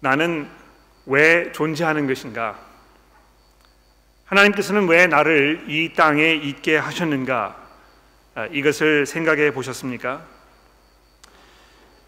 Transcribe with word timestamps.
나는 0.00 0.48
왜 1.04 1.52
존재하는 1.52 2.06
것인가? 2.06 2.58
하나님께서는 4.24 4.88
왜 4.88 5.06
나를 5.06 5.64
이 5.68 5.92
땅에 5.94 6.32
있게 6.32 6.78
하셨는가? 6.78 7.56
아, 8.34 8.46
이것을 8.46 9.04
생각해 9.04 9.52
보셨습니까? 9.52 10.24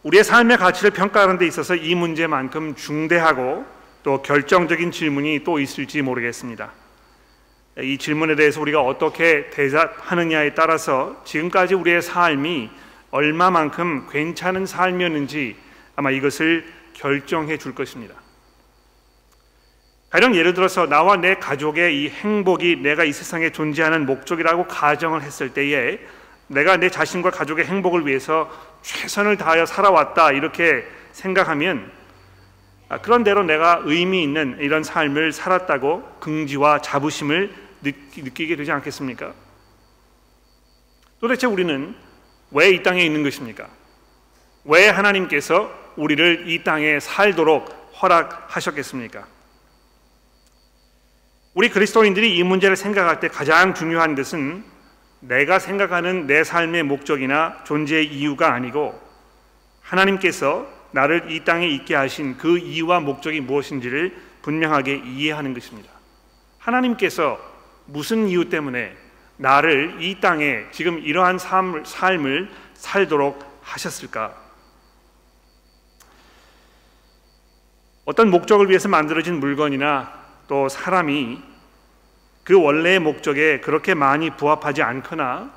우리의 0.05 0.25
삶의 0.25 0.57
가치를 0.57 0.93
평가하는 0.93 1.37
데 1.37 1.47
있어서 1.47 1.75
이 1.75 1.95
문제만큼 1.95 2.77
중대하고 2.77 3.67
또 4.03 4.23
결정적인 4.23 4.91
질문이 4.91 5.45
또 5.45 5.61
있을지 5.61 6.01
모르겠습니다. 6.01 6.73
이 7.79 7.99
질문에 7.99 8.37
대해서 8.37 8.61
우리가 8.63 8.81
어떻게 8.81 9.51
대답하느냐에 9.51 10.55
따라서 10.55 11.21
지금까지 11.25 11.75
우리의 11.75 12.01
삶이 12.01 12.71
얼마만큼 13.11 14.09
괜찮은 14.11 14.65
삶이었는지 14.65 15.57
아마 15.95 16.11
이것을 16.11 16.82
결정해 16.95 17.59
줄 17.59 17.75
것입니다. 17.75 18.15
가령 20.11 20.35
예를 20.35 20.53
들어서 20.53 20.87
나와 20.87 21.17
내 21.17 21.37
가족의 21.37 22.03
이 22.03 22.09
행복이 22.11 22.77
내가 22.77 23.05
이 23.05 23.13
세상에 23.13 23.51
존재하는 23.51 24.05
목적이라고 24.05 24.67
가정을 24.67 25.23
했을 25.23 25.55
때에 25.55 25.99
내가 26.49 26.77
내 26.77 26.91
자신과 26.91 27.31
가족의 27.31 27.65
행복을 27.65 28.07
위해서 28.07 28.51
최선을 28.83 29.39
다하여 29.39 29.65
살아왔다 29.65 30.33
이렇게 30.33 30.85
생각하면 31.13 31.91
아, 32.91 32.99
그런 32.99 33.25
대로 33.25 33.43
내가 33.43 33.81
의미 33.85 34.23
있는 34.23 34.59
이런 34.61 34.83
삶을 34.83 35.33
살았다고 35.33 36.19
긍지와 36.21 36.83
자부심을 36.83 37.55
느끼게 37.81 38.57
되지 38.57 38.71
않겠습니까? 38.71 39.33
도대체 41.21 41.47
우리는 41.47 41.95
왜 42.51 42.75
이 42.75 42.83
땅에 42.83 43.03
있는 43.03 43.23
것입니까? 43.23 43.67
왜 44.65 44.89
하나님께서 44.89 45.73
우리를 45.97 46.49
이 46.49 46.63
땅에 46.65 47.01
살도록 47.01 47.93
허락하셨겠습니까? 48.01 49.27
우리 51.55 51.69
그리스도인들이 51.69 52.37
이 52.37 52.43
문제를 52.43 52.77
생각할 52.77 53.21
때 53.21 53.29
가장 53.29 53.75
중요한 53.75 54.15
것은 54.15 54.65
내가 55.21 55.59
생각하는 55.59 56.27
내 56.27 56.45
삶의 56.45 56.83
목적이나 56.85 57.63
존재의 57.65 58.07
이유가 58.07 58.55
아니고 58.55 58.99
하나님께서 59.83 60.67
나를 60.93 61.31
이 61.31 61.45
땅에 61.45 61.69
있게 61.69 61.95
하신 61.95 62.39
그 62.39 62.59
이유와 62.59 63.01
목적이 63.01 63.41
무엇인지를 63.41 64.17
분명하게 64.43 65.03
이해하는 65.05 65.55
것입니다. 65.55 65.91
하나님께서 66.59 67.39
무슨 67.87 68.29
이유 68.29 68.49
때문에 68.49 68.97
나를 69.37 69.99
이 70.01 70.21
땅에 70.21 70.65
지금 70.71 70.99
이러한 70.99 71.39
삶을, 71.39 72.49
살도록 72.75 73.61
하셨을까? 73.63 74.42
어떤 78.05 78.31
목적을 78.31 78.69
위해서 78.69 78.89
만들어진 78.89 79.39
물건이나 79.39 80.13
또 80.49 80.69
사람이 80.69 81.41
그 82.43 82.61
원래의 82.61 82.99
목적에 82.99 83.61
그렇게 83.61 83.95
많이 83.95 84.31
부합하지 84.31 84.83
않거나 84.83 85.53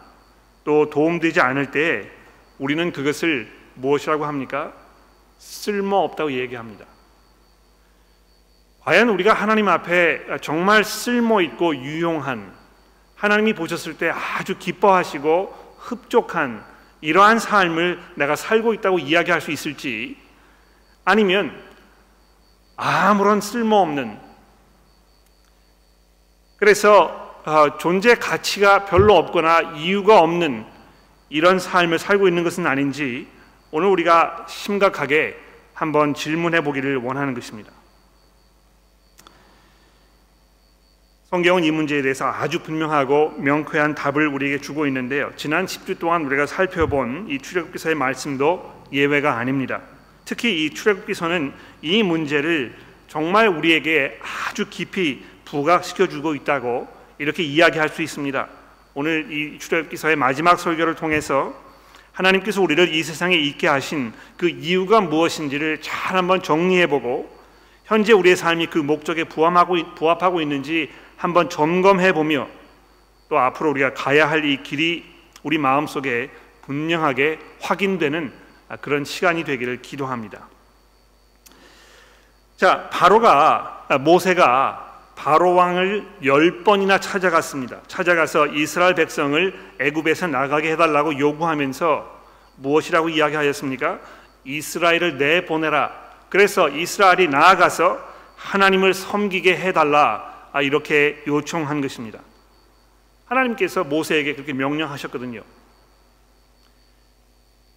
또 0.63 0.89
도움되지 0.91 1.41
않을 1.41 1.71
때 1.71 2.11
우리는 2.59 2.91
그것을 2.91 3.51
무엇이라고 3.73 4.25
합니까? 4.25 4.73
쓸모없다고 5.39 6.31
얘기합니다. 6.33 6.85
과연 8.81 9.09
우리가 9.09 9.33
하나님 9.33 9.67
앞에 9.67 10.37
정말 10.41 10.83
쓸모 10.83 11.41
있고 11.41 11.75
유용한 11.75 12.53
하나님이 13.15 13.53
보셨을 13.53 13.97
때 13.97 14.11
아주 14.11 14.59
기뻐하시고 14.59 15.77
흡족한 15.79 16.63
이러한 17.01 17.39
삶을 17.39 17.99
내가 18.15 18.35
살고 18.35 18.75
있다고 18.75 18.99
이야기할 18.99 19.41
수 19.41 19.51
있을지 19.51 20.17
아니면 21.03 21.64
아무런 22.75 23.41
쓸모없는 23.41 24.19
그래서 26.57 27.25
어, 27.45 27.77
존재 27.77 28.15
가치가 28.15 28.85
별로 28.85 29.15
없거나 29.17 29.75
이유가 29.75 30.19
없는 30.19 30.65
이런 31.29 31.59
삶을 31.59 31.99
살고 31.99 32.27
있는 32.27 32.43
것은 32.43 32.65
아닌지 32.65 33.27
오늘 33.71 33.87
우리가 33.89 34.45
심각하게 34.47 35.37
한번 35.73 36.13
질문해 36.13 36.61
보기를 36.61 36.97
원하는 36.97 37.33
것입니다. 37.33 37.71
성경은 41.29 41.65
이 41.65 41.71
문제에 41.71 42.01
대해서 42.01 42.25
아주 42.27 42.63
분명하고 42.63 43.31
명쾌한 43.31 43.93
답을 43.93 44.27
우리에게 44.27 44.61
주고 44.61 44.87
있는데요. 44.87 45.31
지난 45.35 45.65
10주 45.65 45.99
동안 45.99 46.23
우리가 46.25 46.45
살펴본 46.45 47.27
이 47.29 47.39
출애굽기서의 47.39 47.95
말씀도 47.95 48.85
예외가 48.93 49.37
아닙니다. 49.37 49.81
특히 50.25 50.65
이 50.65 50.71
출애굽기서는 50.71 51.53
이 51.83 52.03
문제를 52.03 52.75
정말 53.07 53.47
우리에게 53.47 54.19
아주 54.49 54.65
깊이 54.69 55.23
부각시켜 55.45 56.07
주고 56.07 56.35
있다고 56.35 56.87
이렇게 57.19 57.43
이야기할 57.43 57.89
수 57.89 58.01
있습니다. 58.01 58.47
오늘 58.95 59.31
이 59.31 59.59
출애굽기서의 59.59 60.15
마지막 60.15 60.59
설교를 60.59 60.95
통해서 60.95 61.53
하나님께서 62.11 62.61
우리를 62.61 62.93
이 62.93 63.03
세상에 63.03 63.35
있게 63.35 63.67
하신 63.67 64.13
그 64.37 64.49
이유가 64.49 65.01
무엇인지를 65.01 65.81
잘 65.81 66.17
한번 66.17 66.41
정리해 66.41 66.87
보고 66.87 67.29
현재 67.85 68.13
우리의 68.13 68.35
삶이 68.35 68.67
그 68.67 68.79
목적에 68.79 69.25
부합하고 69.25 69.95
부합하고 69.95 70.41
있는지 70.41 70.89
한번 71.17 71.49
점검해 71.49 72.13
보며 72.13 72.47
또 73.29 73.37
앞으로 73.37 73.71
우리가 73.71 73.93
가야 73.93 74.29
할 74.29 74.45
이 74.45 74.63
길이 74.63 75.05
우리 75.43 75.57
마음속에 75.57 76.29
분명하게 76.63 77.39
확인되는 77.61 78.31
그런 78.81 79.05
시간이 79.05 79.43
되기를 79.43 79.81
기도합니다. 79.81 80.47
자, 82.57 82.89
바로가 82.89 83.87
모세가 84.01 84.85
바로 85.15 85.53
왕을 85.55 86.07
열 86.23 86.63
번이나 86.63 86.99
찾아갔습니다. 86.99 87.81
찾아가서 87.87 88.47
이스라엘 88.47 88.95
백성을 88.95 89.53
애굽에서 89.79 90.27
나가게 90.27 90.71
해달라고 90.71 91.17
요구하면서 91.17 92.15
무엇이라고 92.57 93.09
이야기하였습니까? 93.09 93.99
이스라엘을 94.43 95.17
내보내라. 95.17 95.91
그래서 96.29 96.69
이스라엘이 96.69 97.27
나아가서 97.27 97.99
하나님을 98.35 98.93
섬기게 98.93 99.57
해달라. 99.57 100.33
아, 100.51 100.61
이렇게 100.61 101.23
요청한 101.27 101.81
것입니다. 101.81 102.19
하나님께서 103.25 103.83
모세에게 103.83 104.33
그렇게 104.33 104.53
명령하셨거든요. 104.53 105.41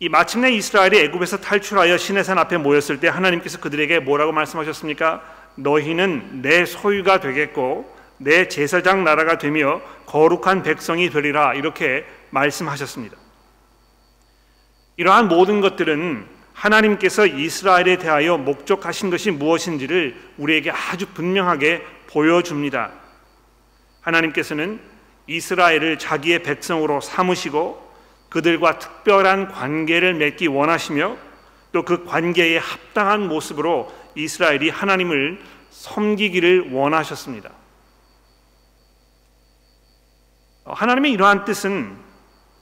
이 0.01 0.09
마침내 0.09 0.53
이스라엘이 0.53 0.97
애굽에서 1.01 1.39
탈출하여 1.39 1.99
시내산 1.99 2.39
앞에 2.39 2.57
모였을 2.57 3.01
때 3.01 3.09
하나님께서 3.09 3.59
그들에게 3.59 3.99
뭐라고 3.99 4.31
말씀하셨습니까? 4.31 5.23
너희는 5.57 6.43
내 6.43 6.65
소유가 6.65 7.19
되겠고 7.19 7.97
내 8.19 8.47
제사장 8.47 9.03
나라가 9.03 9.39
되며 9.39 9.81
거룩한 10.07 10.63
백성이 10.63 11.11
되리라 11.11 11.55
이렇게 11.55 12.07
말씀하셨습니다. 12.31 13.17
이러한 14.97 15.27
모든 15.27 15.61
것들은 15.61 16.27
하나님께서 16.53 17.27
이스라엘에 17.27 17.99
대하여 17.99 18.37
목적하신 18.37 19.11
것이 19.11 19.33
무엇인지를 19.33 20.17
우리에게 20.39 20.71
아주 20.71 21.07
분명하게 21.09 21.85
보여줍니다. 22.09 22.93
하나님께서는 24.01 24.81
이스라엘을 25.27 25.99
자기의 25.99 26.45
백성으로 26.45 27.01
삼으시고 27.01 27.88
그들과 28.29 28.79
특별한 28.79 29.49
관계를 29.49 30.15
맺기 30.15 30.47
원하시며 30.47 31.29
또 31.73 31.83
그 31.85 32.05
관계에 32.05 32.59
합당한 32.59 33.29
모습으로 33.29 33.93
이스라엘이 34.15 34.71
하나님을 34.71 35.41
섬기기를 35.71 36.73
원하셨습니다. 36.73 37.51
하나님의 40.65 41.13
이러한 41.13 41.45
뜻은 41.45 41.97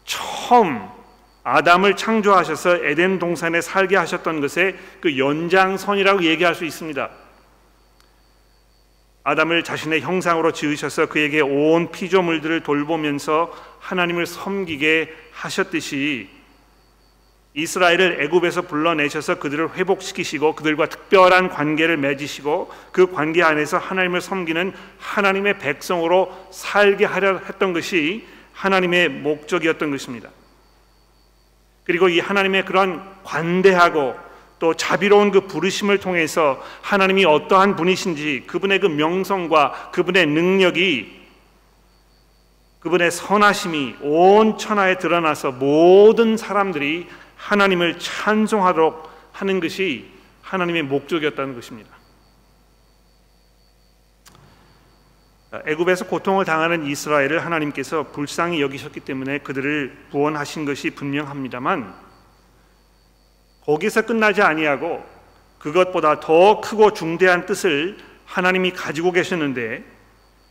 처음 0.04 0.88
아담을 1.42 1.96
창조하셔서 1.96 2.84
에덴 2.84 3.18
동산에 3.18 3.60
살게 3.60 3.96
하셨던 3.96 4.40
것의 4.40 4.76
그 5.00 5.18
연장선이라고 5.18 6.24
얘기할 6.24 6.54
수 6.54 6.64
있습니다. 6.64 7.08
아담을 9.24 9.64
자신의 9.64 10.02
형상으로 10.02 10.52
지으셔서 10.52 11.06
그에게 11.06 11.40
온 11.40 11.90
피조물들을 11.90 12.62
돌보면서 12.62 13.52
하나님을 13.80 14.26
섬기게 14.26 15.25
하셨듯이 15.36 16.28
이스라엘을 17.54 18.22
애굽에서 18.22 18.62
불러내셔서 18.62 19.38
그들을 19.38 19.74
회복시키시고 19.76 20.54
그들과 20.54 20.86
특별한 20.86 21.48
관계를 21.48 21.96
맺으시고 21.96 22.70
그 22.92 23.10
관계 23.10 23.42
안에서 23.42 23.78
하나님을 23.78 24.20
섬기는 24.20 24.74
하나님의 24.98 25.58
백성으로 25.58 26.48
살게 26.50 27.06
하려 27.06 27.38
했던 27.38 27.72
것이 27.72 28.26
하나님의 28.52 29.08
목적이었던 29.08 29.90
것입니다. 29.90 30.28
그리고 31.84 32.08
이 32.08 32.20
하나님의 32.20 32.64
그런 32.66 33.02
관대하고 33.22 34.16
또 34.58 34.74
자비로운 34.74 35.30
그 35.30 35.42
부르심을 35.42 35.98
통해서 35.98 36.62
하나님이 36.82 37.24
어떠한 37.24 37.76
분이신지 37.76 38.44
그분의 38.46 38.80
그 38.80 38.86
명성과 38.86 39.90
그분의 39.92 40.26
능력이 40.26 41.25
그분의 42.86 43.10
선하심이 43.10 43.96
온 44.00 44.58
천하에 44.58 44.98
드러나서 44.98 45.50
모든 45.50 46.36
사람들이 46.36 47.08
하나님을 47.34 47.98
찬송하도록 47.98 49.10
하는 49.32 49.58
것이 49.58 50.08
하나님의 50.42 50.84
목적이었다는 50.84 51.56
것입니다. 51.56 51.90
애굽에서 55.66 56.06
고통을 56.06 56.44
당하는 56.44 56.86
이스라엘을 56.86 57.44
하나님께서 57.44 58.12
불쌍히 58.12 58.62
여기셨기 58.62 59.00
때문에 59.00 59.38
그들을 59.38 60.06
구원하신 60.12 60.64
것이 60.64 60.90
분명합니다만 60.90 61.92
거기서 63.64 64.02
끝나지 64.02 64.42
아니하고 64.42 65.04
그것보다 65.58 66.20
더 66.20 66.60
크고 66.60 66.92
중대한 66.92 67.46
뜻을 67.46 67.98
하나님이 68.26 68.70
가지고 68.70 69.10
계셨는데 69.10 69.82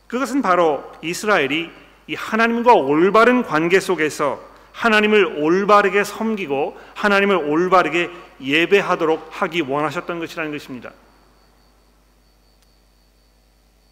그것은 0.08 0.42
바로 0.42 0.92
이스라엘이 1.02 1.85
이 2.08 2.16
하나님과 2.16 2.74
올바른 2.74 3.44
관계 3.44 3.80
속에서 3.80 4.42
하나님을 4.72 5.38
올바르게 5.40 6.04
섬기고 6.04 6.78
하나님을 6.96 7.36
올바르게 7.36 8.12
예배하도록 8.42 9.30
하기 9.32 9.62
원하셨던 9.62 10.20
것이라는 10.20 10.52
것입니다. 10.52 10.92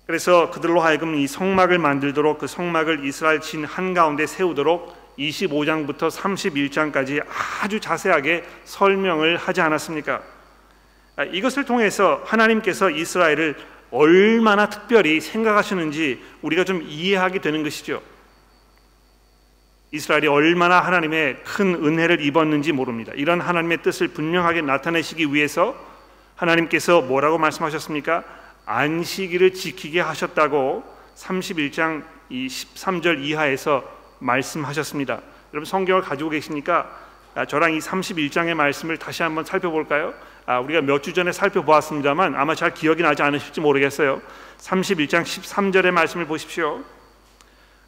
그래서 0.06 0.52
그들로 0.52 0.82
하여금 0.82 1.16
이 1.16 1.28
성막을 1.28 1.80
만들도록 1.80 2.40
그 2.40 2.48
성막을 2.48 3.06
이스라엘 3.06 3.40
진 3.40 3.64
한가운데 3.64 4.28
세우도록 4.28 5.16
25장부터 5.18 6.12
31장까지 6.12 7.24
아주 7.62 7.80
자세하게 7.80 8.44
설명을 8.66 9.38
하지 9.38 9.62
않았습니까? 9.62 10.22
아, 11.16 11.24
이것을 11.24 11.64
통해서 11.64 12.22
하나님께서 12.26 12.90
이스라엘을 12.90 13.56
얼마나 13.94 14.70
특별히 14.70 15.22
생각하시는지 15.22 16.20
우리가 16.42 16.64
좀 16.64 16.82
이해하게 16.82 17.40
되는 17.40 17.62
것이죠. 17.62 18.02
이스라엘이 19.92 20.28
얼마나 20.28 20.80
하나님의 20.80 21.44
큰 21.44 21.76
은혜를 21.76 22.26
입었는지 22.26 22.72
모릅니다. 22.72 23.14
이런 23.16 23.40
하나님의 23.40 23.84
뜻을 23.84 24.08
분명하게 24.08 24.62
나타내시기 24.62 25.32
위해서 25.32 25.76
하나님께서 26.36 27.02
뭐라고 27.02 27.38
말씀하셨습니까? 27.38 28.24
안식일을 28.66 29.54
지키게 29.54 30.02
하셨다고 30.02 30.84
31장 31.16 32.04
이 32.30 32.48
13절 32.48 33.24
이하에서 33.24 33.84
말씀하셨습니다. 34.18 35.22
여러분 35.54 35.66
성경을 35.66 36.02
가지고 36.02 36.32
계시니까 36.32 36.90
아, 37.36 37.46
저랑 37.46 37.74
이 37.74 37.80
31장의 37.80 38.56
말씀을 38.56 38.98
다시 38.98 39.22
한번 39.22 39.46
살펴볼까요? 39.46 40.16
아, 40.46 40.60
우리가 40.60 40.82
몇 40.82 41.02
주 41.02 41.14
전에 41.14 41.32
살펴보았습니다만 41.32 42.36
아마 42.36 42.56
잘 42.56 42.74
기억이 42.74 43.02
나지 43.02 43.22
않으실지 43.22 43.62
모르겠어요. 43.62 44.22
31장 44.60 45.24
13절의 45.24 45.92
말씀을 45.92 46.26
보십시오. 46.26 46.82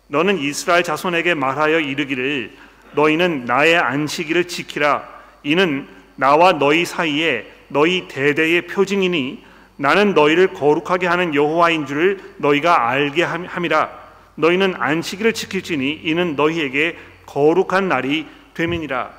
너는 0.08 0.38
이스라엘 0.38 0.84
자손에게 0.84 1.34
말하여 1.34 1.80
이르기를 1.80 2.52
너희는 2.94 3.46
나의 3.46 3.78
안식일을 3.78 4.48
지키라 4.48 5.08
이는 5.44 5.88
나와 6.16 6.54
너희 6.54 6.86
사이에 6.86 7.52
너희 7.68 8.08
대대의 8.08 8.68
표징이니 8.68 9.44
나는 9.78 10.14
너희를 10.14 10.54
거룩하게 10.54 11.08
하는 11.08 11.34
여호와인 11.36 11.86
줄을 11.86 12.20
너희가 12.38 12.88
알게 12.90 13.24
함이라 13.24 13.90
너희는 14.36 14.76
안식일을 14.78 15.34
지킬지니 15.34 16.02
이는 16.04 16.36
너희에게 16.36 16.98
거룩한 17.26 17.90
날이 17.90 18.28
됨이니라 18.54 19.12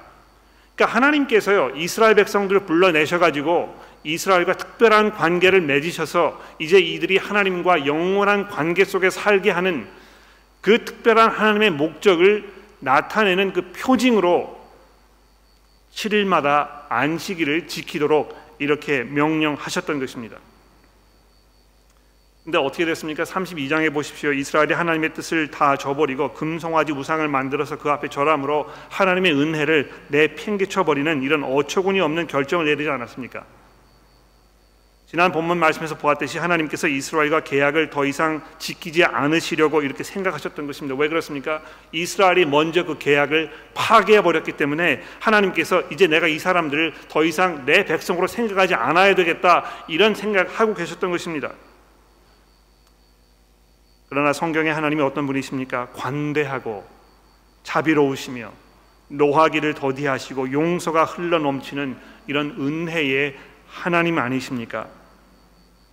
그러니까 0.77 0.95
하나님께서요 0.95 1.73
이스라엘 1.75 2.15
백성들을 2.15 2.61
불러내셔 2.61 3.19
가지고 3.19 3.75
이스라엘과 4.05 4.57
특별한 4.57 5.13
관계를 5.13 5.63
맺으셔서 5.63 6.41
이제 6.61 6.79
이들이 6.79 7.17
하나님과 7.17 7.87
영원한 7.87 8.47
관계 8.49 8.85
속에 8.85 9.11
살게 9.11 9.51
하는 9.51 9.89
그 10.61 10.85
특별한 10.85 11.31
하나님의 11.31 11.71
목적을 11.71 12.53
나타내는 12.81 13.53
그 13.53 13.73
표징으로 13.73 14.57
7일마다 15.93 16.85
안식일을 16.89 17.69
지키도록 17.69 18.37
이렇게 18.59 19.03
명령하셨던 19.03 19.99
것입니다. 19.99 20.37
근데 22.47 22.59
어떻게 22.59 22.85
됐습니까? 22.85 23.25
32장에 23.25 23.93
보십시오. 23.93 24.33
이스라엘이 24.33 24.73
하나님의 24.73 25.15
뜻을 25.15 25.51
다 25.51 25.77
저버리고 25.77 26.33
금송아지 26.33 26.93
우상을 26.93 27.27
만들어서 27.27 27.77
그 27.77 27.91
앞에 27.91 28.07
절함으로 28.07 28.71
하나님의 28.89 29.33
은혜를 29.33 29.91
내팽개쳐 30.07 30.85
버리는 30.85 31.25
이런 31.25 31.43
어처구니 31.43 31.99
없는 31.99 32.29
결정을 32.29 32.67
내리지 32.67 32.89
않았습니까? 32.89 33.45
지난 35.07 35.33
본문 35.33 35.59
말씀에서 35.59 35.97
보았듯이 35.99 36.39
하나님께서 36.39 36.87
이스라엘과 36.87 37.41
계약을 37.41 37.91
더 37.91 38.05
이상 38.05 38.41
지키지 38.61 39.03
않으시려고 39.03 39.83
이렇게 39.83 40.05
생각하셨던 40.05 40.69
것입니다. 40.69 40.95
왜 40.97 41.09
그렇습니까? 41.09 41.63
이스라엘이 41.91 42.45
먼저 42.45 42.85
그 42.85 42.97
계약을 42.97 43.51
파괴해 43.75 44.23
버렸기 44.23 44.53
때문에 44.53 45.03
하나님께서 45.19 45.83
이제 45.91 46.07
내가 46.07 46.29
이 46.29 46.39
사람들을 46.39 46.95
더 47.09 47.25
이상 47.25 47.67
내 47.67 47.85
백성으로 47.85 48.29
생각하지 48.29 48.75
않아야 48.75 49.17
되겠다 49.17 49.65
이런 49.89 50.15
생각하고 50.15 50.75
계셨던 50.75 51.11
것입니다. 51.11 51.51
그러나 54.17 54.33
성경에 54.33 54.71
하나님이 54.71 55.03
어떤 55.03 55.27
분이십니까? 55.27 55.89
관대하고 55.89 56.87
자비로우시며 57.65 58.51
노하기를 59.09 59.75
더디하시고 59.75 60.53
용서가 60.53 61.05
흘러 61.05 61.39
넘치는 61.39 61.99
이런 62.27 62.53
은혜의 62.59 63.37
하나님 63.69 64.17
아니십니까? 64.17 64.89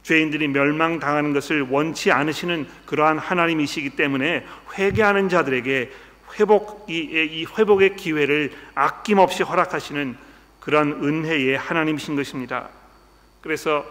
죄인들이 0.03 0.47
멸망당하는 0.47 1.33
것을 1.33 1.67
원치 1.69 2.13
않으시는 2.13 2.65
그러한 2.85 3.19
하나님이시기 3.19 3.97
때문에 3.97 4.45
회개하는 4.77 5.27
자들에게 5.27 5.91
회복 6.39 6.85
이, 6.89 7.45
회복의 7.57 7.97
기회를 7.97 8.53
아낌없이 8.73 9.43
허락하시는 9.43 10.15
그런 10.61 10.93
은혜의 11.03 11.57
하나님이신 11.57 12.15
것입니다. 12.15 12.69
그래서 13.41 13.85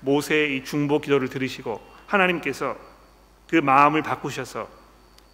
모세의 0.00 0.58
이 0.58 0.64
중보 0.64 1.00
기도를 1.00 1.30
들으시고 1.30 1.80
하나님께서 2.06 2.87
그 3.48 3.56
마음을 3.56 4.02
바꾸셔서 4.02 4.68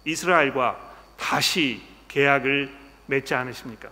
이스라엘과 0.05 0.93
다시 1.17 1.81
계약을 2.07 2.71
맺지 3.07 3.33
않으십니까? 3.33 3.89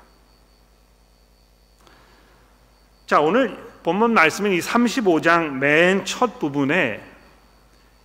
자, 3.05 3.19
오늘 3.19 3.57
본문 3.83 4.13
말씀은 4.13 4.51
이 4.51 4.59
35장 4.59 5.53
맨 5.53 6.05
첫 6.05 6.39
부분에 6.39 7.03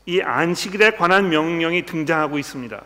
이 0.07 0.21
안식일에 0.21 0.93
관한 0.93 1.29
명령이 1.29 1.85
등장하고 1.85 2.39
있습니다. 2.39 2.83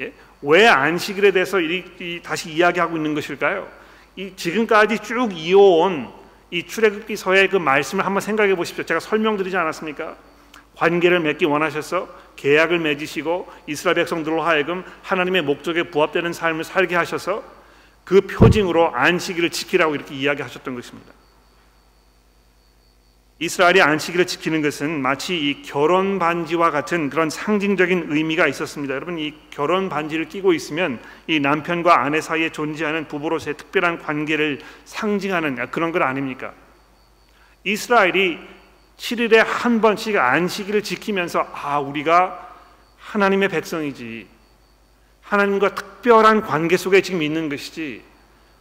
예? 0.00 0.12
왜 0.42 0.68
안식일에 0.68 1.32
대해서 1.32 1.60
이, 1.60 1.84
이, 1.98 2.20
다시 2.22 2.52
이야기하고 2.52 2.96
있는 2.96 3.14
것일까요? 3.14 3.68
이 4.16 4.32
지금까지 4.36 5.00
쭉 5.00 5.30
이어온 5.32 6.10
이 6.50 6.66
출애굽기서의 6.66 7.48
그 7.48 7.56
말씀을 7.56 8.06
한번 8.06 8.20
생각해 8.20 8.54
보십시오. 8.54 8.84
제가 8.84 9.00
설명드리지 9.00 9.56
않았습니까? 9.56 10.16
관계를 10.76 11.20
맺기 11.20 11.44
원하셔서 11.44 12.08
계약을 12.40 12.78
맺으시고 12.78 13.48
이스라엘 13.66 13.96
백성들로 13.96 14.42
하여금 14.42 14.82
하나님의 15.02 15.42
목적에 15.42 15.84
부합되는 15.84 16.32
삶을 16.32 16.64
살게 16.64 16.96
하셔서 16.96 17.42
그 18.04 18.22
표징으로 18.22 18.94
안식일을 18.94 19.50
지키라고 19.50 19.94
이렇게 19.94 20.14
이야기하셨던 20.14 20.74
것입니다. 20.74 21.12
이스라엘이 23.42 23.80
안식일을 23.80 24.26
지키는 24.26 24.60
것은 24.62 25.00
마치 25.00 25.34
이 25.34 25.62
결혼 25.62 26.18
반지와 26.18 26.70
같은 26.70 27.08
그런 27.08 27.30
상징적인 27.30 28.06
의미가 28.08 28.46
있었습니다. 28.48 28.94
여러분 28.94 29.18
이 29.18 29.34
결혼 29.50 29.88
반지를 29.88 30.28
끼고 30.28 30.52
있으면 30.52 30.98
이 31.26 31.40
남편과 31.40 32.02
아내 32.02 32.20
사이에 32.20 32.50
존재하는 32.50 33.08
부부로서의 33.08 33.56
특별한 33.56 34.00
관계를 34.00 34.60
상징하는 34.84 35.70
그런 35.70 35.92
것 35.92 36.02
아닙니까? 36.02 36.52
이스라엘이 37.64 38.38
7일에 39.00 39.36
한 39.36 39.80
번씩 39.80 40.16
안식일을 40.16 40.82
지키면서 40.82 41.46
아 41.54 41.80
우리가 41.80 42.48
하나님의 42.98 43.48
백성이지. 43.48 44.26
하나님과 45.22 45.74
특별한 45.74 46.42
관계 46.42 46.76
속에 46.76 47.00
지금 47.00 47.22
있는 47.22 47.48
것이지. 47.48 48.02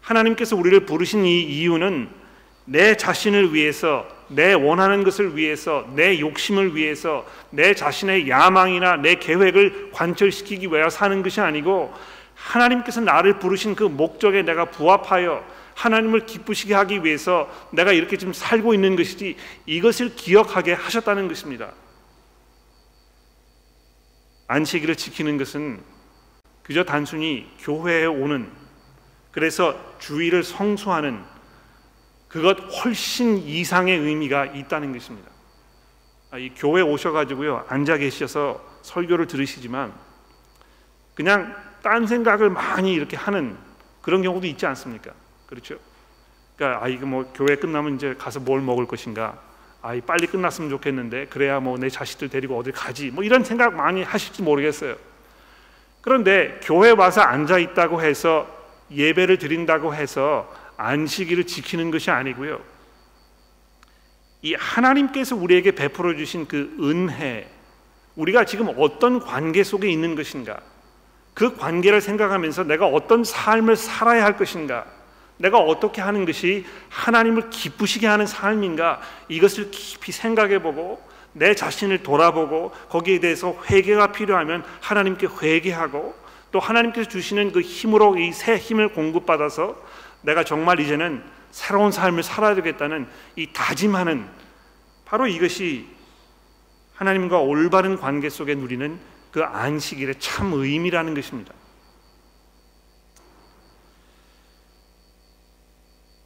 하나님께서 0.01 0.55
우리를 0.55 0.85
부르신 0.85 1.25
이 1.25 1.41
이유는 1.41 2.09
내 2.63 2.95
자신을 2.95 3.53
위해서 3.53 4.07
내 4.29 4.53
원하는 4.53 5.03
것을 5.03 5.35
위해서 5.35 5.85
내 5.93 6.19
욕심을 6.19 6.73
위해서 6.75 7.25
내 7.49 7.73
자신의 7.73 8.29
야망이나 8.29 8.97
내 8.97 9.15
계획을 9.15 9.89
관철시키기 9.91 10.67
위하여 10.67 10.89
사는 10.89 11.21
것이 11.21 11.41
아니고 11.41 11.93
하나님께서 12.35 13.01
나를 13.01 13.39
부르신 13.39 13.75
그 13.75 13.83
목적에 13.83 14.43
내가 14.43 14.65
부합하여 14.65 15.43
하나님을 15.79 16.25
기쁘시게 16.25 16.73
하기 16.73 17.05
위해서 17.05 17.49
내가 17.71 17.93
이렇게 17.93 18.17
좀 18.17 18.33
살고 18.33 18.73
있는 18.73 18.97
것이지 18.97 19.37
이것을 19.65 20.15
기억하게 20.15 20.73
하셨다는 20.73 21.29
것입니다. 21.29 21.71
안식일을 24.47 24.97
지키는 24.97 25.37
것은 25.37 25.81
그저 26.63 26.83
단순히 26.83 27.49
교회에 27.59 28.05
오는 28.05 28.51
그래서 29.31 29.97
주의를 29.99 30.43
성수하는 30.43 31.23
그것 32.27 32.57
훨씬 32.83 33.37
이상의 33.37 33.97
의미가 33.97 34.47
있다는 34.47 34.91
것입니다. 34.91 35.29
아, 36.31 36.37
이 36.37 36.49
교회 36.55 36.81
오셔가지고요 36.81 37.65
앉아 37.69 37.97
계셔서 37.97 38.63
설교를 38.81 39.27
들으시지만 39.27 39.93
그냥 41.15 41.55
딴 41.81 42.05
생각을 42.05 42.49
많이 42.49 42.93
이렇게 42.93 43.15
하는 43.15 43.57
그런 44.01 44.21
경우도 44.21 44.45
있지 44.45 44.65
않습니까? 44.65 45.13
그렇죠? 45.49 45.79
그러니까 46.55 46.85
아 46.85 46.87
이거 46.87 47.07
뭐 47.07 47.31
교회 47.33 47.55
끝나면 47.55 47.95
이제 47.95 48.13
가서 48.13 48.39
뭘 48.39 48.61
먹을 48.61 48.85
것인가? 48.85 49.39
아, 49.81 49.99
빨리 50.05 50.27
끝났으면 50.27 50.69
좋겠는데 50.69 51.27
그래야 51.27 51.59
뭐 51.59 51.77
내 51.77 51.89
자식들 51.89 52.29
데리고 52.29 52.55
어디 52.57 52.71
가지? 52.71 53.09
뭐 53.09 53.23
이런 53.23 53.43
생각 53.43 53.73
많이 53.73 54.03
하실지 54.03 54.43
모르겠어요. 54.43 54.95
그런데 56.01 56.59
교회 56.63 56.91
와서 56.91 57.21
앉아 57.21 57.57
있다고 57.57 58.01
해서 58.01 58.47
예배를 58.91 59.39
드린다고 59.39 59.95
해서 59.95 60.53
안식일을 60.77 61.45
지키는 61.47 61.89
것이 61.89 62.11
아니고요. 62.11 62.61
이 64.43 64.53
하나님께서 64.53 65.35
우리에게 65.35 65.71
베풀어 65.71 66.15
주신 66.15 66.47
그 66.47 66.77
은혜, 66.79 67.49
우리가 68.15 68.45
지금 68.45 68.71
어떤 68.77 69.19
관계 69.19 69.63
속에 69.63 69.89
있는 69.89 70.15
것인가? 70.15 70.59
그 71.33 71.57
관계를 71.57 72.01
생각하면서 72.01 72.65
내가 72.65 72.85
어떤 72.85 73.23
삶을 73.23 73.75
살아야 73.75 74.23
할 74.23 74.37
것인가? 74.37 74.85
내가 75.39 75.57
어떻게 75.57 76.01
하는 76.01 76.25
것이 76.25 76.65
하나님을 76.89 77.49
기쁘시게 77.49 78.05
하는 78.05 78.27
삶인가? 78.27 78.99
이것을 79.29 79.71
깊이 79.71 80.11
생각해 80.11 80.61
보고 80.61 81.01
내 81.31 81.55
자신을 81.55 82.03
돌아보고 82.03 82.71
거기에 82.89 83.19
대해서 83.19 83.55
회개가 83.69 84.11
필요하면 84.11 84.65
하나님께 84.81 85.27
회개하고 85.41 86.13
또 86.51 86.59
하나님께서 86.59 87.07
주시는 87.09 87.51
그 87.53 87.61
힘으로 87.61 88.17
이 88.17 88.33
새 88.33 88.57
힘을 88.57 88.89
공급받아서 88.91 89.81
내가 90.23 90.43
정말 90.43 90.81
이제는 90.81 91.23
새로운 91.51 91.91
삶을 91.91 92.21
살아야 92.23 92.53
되겠다는 92.55 93.07
이 93.37 93.47
다짐하는 93.53 94.27
바로 95.05 95.25
이것이 95.25 95.87
하나님과 96.95 97.39
올바른 97.39 97.97
관계 97.97 98.29
속에 98.29 98.55
누리는 98.55 98.99
그 99.31 99.41
안식일의 99.43 100.15
참 100.19 100.51
의미라는 100.51 101.13
것입니다. 101.13 101.53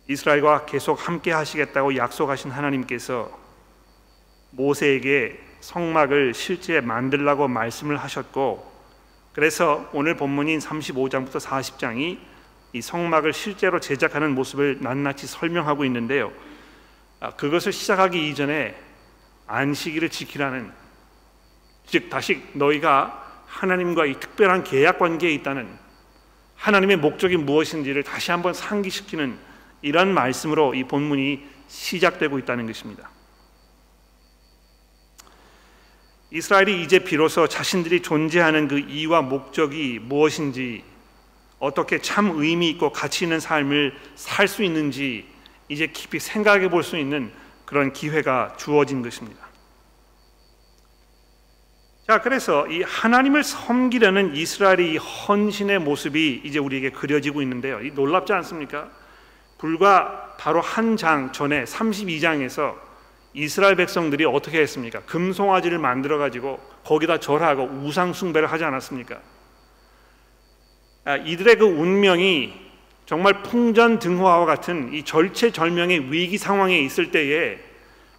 이스라엘과 0.08 0.66
계속 0.66 1.08
함께 1.08 1.32
하시겠다고 1.32 1.96
약속하신 1.96 2.52
하나님께서 2.52 3.32
모세에게 4.52 5.40
성막을 5.62 6.34
실제 6.34 6.82
만들라고 6.82 7.48
말씀을 7.48 7.98
하셨고 7.98 8.72
그래서 9.32 9.90
오늘 9.94 10.16
본문인 10.16 10.60
35장부터 10.60 11.40
40장이 11.40 12.20
이 12.74 12.82
성막을 12.82 13.34
실제로 13.34 13.80
제작하는 13.80 14.36
모습을 14.36 14.80
낱낱이 14.82 15.28
설명하고 15.28 15.86
있는데요. 15.86 16.32
아, 17.20 17.32
그것을 17.32 17.72
시작하기 17.72 18.30
이전에 18.30 18.76
안식일을 19.48 20.10
지키라는 20.10 20.72
즉 21.86 22.10
다시 22.10 22.44
너희가 22.54 23.44
하나님과 23.48 24.06
이 24.06 24.20
특별한 24.20 24.64
계약 24.64 25.00
관계에 25.00 25.32
있다는 25.34 25.68
하나님의 26.56 26.98
목적이 26.98 27.38
무엇인지를 27.38 28.04
다시 28.04 28.32
한번 28.32 28.54
상기시키는 28.54 29.38
이런 29.84 30.14
말씀으로 30.14 30.74
이 30.74 30.86
본문이 30.86 31.46
시작되고 31.68 32.40
있다는 32.40 32.66
것입니다. 32.66 33.10
이스라엘이 36.32 36.82
이제 36.82 37.00
비로소 37.00 37.48
자신들이 37.48 38.02
존재하는 38.02 38.68
그 38.68 38.80
이유와 38.80 39.22
목적이 39.22 40.00
무엇인지 40.02 40.84
어떻게 41.60 42.00
참 42.00 42.32
의미 42.36 42.70
있고 42.72 42.92
가치 42.92 43.26
있는 43.26 43.40
삶을 43.40 43.96
살 44.16 44.48
수 44.48 44.64
있는지 44.64 45.28
이제 45.70 45.88
깊이 45.88 46.20
생각해 46.20 46.70
볼 46.70 46.82
수 46.84 46.98
있는 46.98 47.32
그런 47.66 47.94
기회가 47.94 48.56
주어진 48.58 49.02
것입니다. 49.02 49.44
자, 52.08 52.22
그래서 52.22 52.68
이 52.68 52.82
하나님을 52.82 53.44
섬기려는 53.44 54.36
이스라엘의 54.36 54.98
헌신의 54.98 55.80
모습이 55.80 56.42
이제 56.44 56.60
우리에게 56.60 56.90
그려지고 56.90 57.42
있는데요. 57.42 57.82
이 57.82 57.92
놀랍지 57.92 58.34
않습니까? 58.34 58.90
불과 59.64 60.36
바로 60.38 60.60
한 60.60 60.98
장 60.98 61.32
전에 61.32 61.64
32장에서 61.64 62.76
이스라엘 63.34 63.78
백성들이 63.78 64.26
어떻게 64.26 64.60
했습니까? 64.60 65.00
금송아지를 65.06 65.78
만들어 65.78 66.18
가지고 66.18 66.60
거기다 66.84 67.22
절하고 67.22 67.64
우상 67.64 68.12
숭배를 68.12 68.52
하지 68.52 68.66
않았습니까? 68.66 69.20
아, 71.06 71.16
이들의 71.16 71.56
그 71.56 71.66
운명이 71.66 72.54
정말 73.06 73.42
풍전등화와 73.42 74.46
같은 74.46 74.94
이 74.94 75.04
절체절명의 75.04 76.12
위기 76.12 76.38
상황에 76.38 76.78
있을 76.80 77.12
때에 77.12 77.58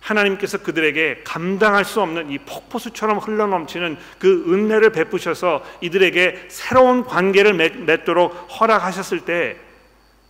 하나님께서 0.01 0.63
그들에게 0.63 1.25
감당할 1.25 1.85
수 1.85 2.01
없는 2.01 2.31
이 2.31 2.39
폭포수처럼 2.39 3.19
흘러넘치는 3.19 3.99
그 4.19 4.47
은혜를 4.49 4.93
베푸셔서 4.93 5.63
이들에게 5.83 6.47
새로운 6.49 7.05
관계를 7.05 7.53
맺 7.53 8.05
도록 8.07 8.31
허락하셨을 8.31 9.27
때 9.27 9.57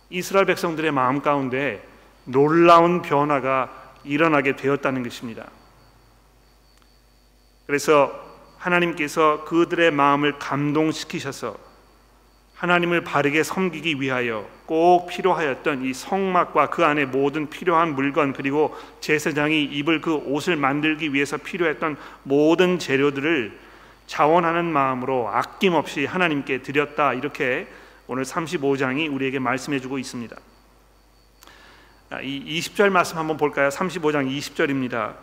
이스라엘 0.09 0.45
백성들의 0.45 0.91
마음 0.91 1.21
가운데 1.21 1.85
놀라운 2.25 3.01
변화가 3.01 3.93
일어나게 4.03 4.55
되었다는 4.55 5.03
것입니다. 5.03 5.47
그래서 7.65 8.23
하나님께서 8.57 9.43
그들의 9.45 9.91
마음을 9.91 10.37
감동시키셔서 10.39 11.57
하나님을 12.55 13.01
바르게 13.01 13.43
섬기기 13.43 13.99
위하여 13.99 14.47
꼭 14.65 15.07
필요하였던 15.07 15.85
이 15.85 15.93
성막과 15.93 16.69
그 16.69 16.85
안에 16.85 17.05
모든 17.05 17.49
필요한 17.49 17.95
물건 17.95 18.33
그리고 18.33 18.75
제사장이 19.01 19.63
입을 19.63 20.01
그 20.01 20.15
옷을 20.15 20.55
만들기 20.55 21.13
위해서 21.13 21.37
필요했던 21.37 21.97
모든 22.23 22.79
재료들을 22.79 23.59
자원하는 24.07 24.65
마음으로 24.65 25.29
아낌없이 25.29 26.05
하나님께 26.05 26.61
드렸다 26.61 27.13
이렇게 27.13 27.67
오늘 28.07 28.23
35장이 28.23 29.11
우리에게 29.11 29.39
말씀해 29.39 29.79
주고 29.79 29.97
있습니다. 29.97 30.35
아, 32.11 32.21
이 32.21 32.59
20절 32.59 32.89
말씀 32.89 33.17
한번 33.17 33.35
볼까요? 33.35 33.69
35장 33.69 34.29
20절입니다. 34.29 35.15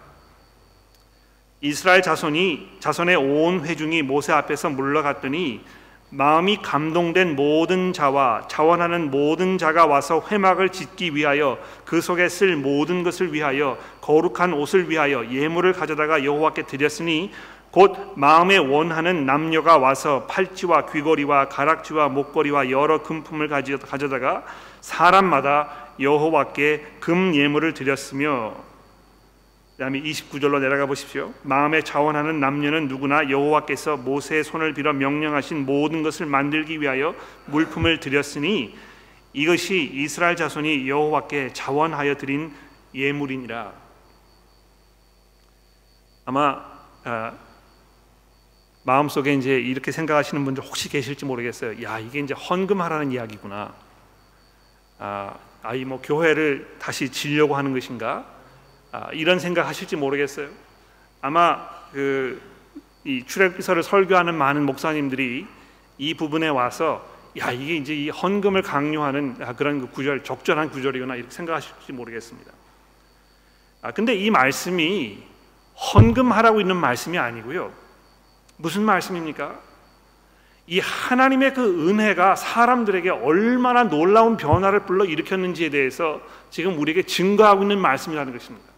이스라엘 1.60 2.02
자손이 2.02 2.78
자손의 2.80 3.14
온 3.14 3.64
회중이 3.64 4.02
모세 4.02 4.32
앞에서 4.32 4.70
물러갔더니 4.70 5.64
마음이 6.10 6.60
감동된 6.60 7.36
모든 7.36 7.92
자와 7.92 8.48
자원하는 8.48 9.12
모든 9.12 9.58
자가 9.58 9.86
와서 9.86 10.22
회막을 10.28 10.70
짓기 10.70 11.14
위하여 11.14 11.58
그 11.84 12.00
속에 12.00 12.28
쓸 12.28 12.56
모든 12.56 13.04
것을 13.04 13.32
위하여 13.32 13.78
거룩한 14.00 14.52
옷을 14.54 14.90
위하여 14.90 15.30
예물을 15.30 15.72
가져다가 15.72 16.24
여호와께 16.24 16.66
드렸으니 16.66 17.30
곧 17.72 18.12
마음에 18.16 18.58
원하는 18.58 19.24
남녀가 19.24 19.78
와서 19.78 20.26
팔찌와 20.28 20.86
귀걸이와 20.92 21.48
가락지와 21.48 22.10
목걸이와 22.10 22.70
여러 22.70 23.02
금품을 23.02 23.48
가져다가 23.48 24.44
사람마다 24.82 25.88
여호와께 25.98 26.98
금 27.00 27.34
예물을 27.34 27.72
드렸으며 27.72 28.54
그다음에 29.72 30.02
29절로 30.02 30.60
내려가 30.60 30.84
보십시오. 30.84 31.32
마음에 31.42 31.80
자원하는 31.80 32.40
남녀는 32.40 32.88
누구나 32.88 33.30
여호와께서 33.30 33.96
모세의 33.96 34.44
손을 34.44 34.74
빌어 34.74 34.92
명령하신 34.92 35.64
모든 35.64 36.02
것을 36.02 36.26
만들기 36.26 36.82
위하여 36.82 37.14
물품을 37.46 38.00
드렸으니 38.00 38.76
이것이 39.32 39.90
이스라엘 39.94 40.36
자손이 40.36 40.90
여호와께 40.90 41.54
자원하여 41.54 42.16
드린 42.16 42.52
예물이니라. 42.94 43.72
아마 46.26 46.64
아, 47.04 47.32
마음속에 48.84 49.34
이제 49.34 49.58
이렇게 49.58 49.92
생각하시는 49.92 50.44
분들 50.44 50.64
혹시 50.64 50.88
계실지 50.88 51.24
모르겠어요. 51.24 51.82
야 51.82 51.98
이게 51.98 52.20
이제 52.20 52.34
헌금하라는 52.34 53.12
이야기구나. 53.12 53.74
아, 54.98 55.34
아이 55.62 55.84
뭐 55.84 56.00
교회를 56.02 56.76
다시 56.78 57.10
지려고 57.10 57.56
하는 57.56 57.72
것인가? 57.72 58.26
아, 58.90 59.10
이런 59.12 59.38
생각 59.38 59.66
하실지 59.66 59.96
모르겠어요. 59.96 60.48
아마 61.20 61.68
그 61.92 62.52
이 63.04 63.24
출애굽기서를 63.26 63.82
설교하는 63.82 64.34
많은 64.34 64.64
목사님들이 64.64 65.46
이 65.98 66.14
부분에 66.14 66.48
와서 66.48 67.04
야 67.38 67.50
이게 67.50 67.76
이제 67.76 67.94
이 67.94 68.10
헌금을 68.10 68.62
강요하는 68.62 69.38
그런 69.56 69.80
그 69.80 69.90
구절 69.90 70.22
적절한 70.22 70.70
구절이구나 70.70 71.16
이렇게 71.16 71.30
생각하실지 71.30 71.92
모르겠습니다. 71.92 72.52
아 73.82 73.90
근데 73.90 74.14
이 74.14 74.30
말씀이 74.30 75.18
헌금하라고 75.94 76.60
있는 76.60 76.76
말씀이 76.76 77.18
아니고요. 77.18 77.72
무슨 78.62 78.84
말씀입니까? 78.84 79.58
이 80.68 80.78
하나님의 80.78 81.52
그 81.52 81.88
은혜가 81.88 82.36
사람들에게 82.36 83.10
얼마나 83.10 83.82
놀라운 83.82 84.36
변화를 84.36 84.86
불러 84.86 85.04
일으켰는지에 85.04 85.70
대해서 85.70 86.20
지금 86.50 86.78
우리에게 86.78 87.02
증거하고 87.02 87.62
있는 87.62 87.78
말씀이라는 87.80 88.32
것입니다. 88.32 88.72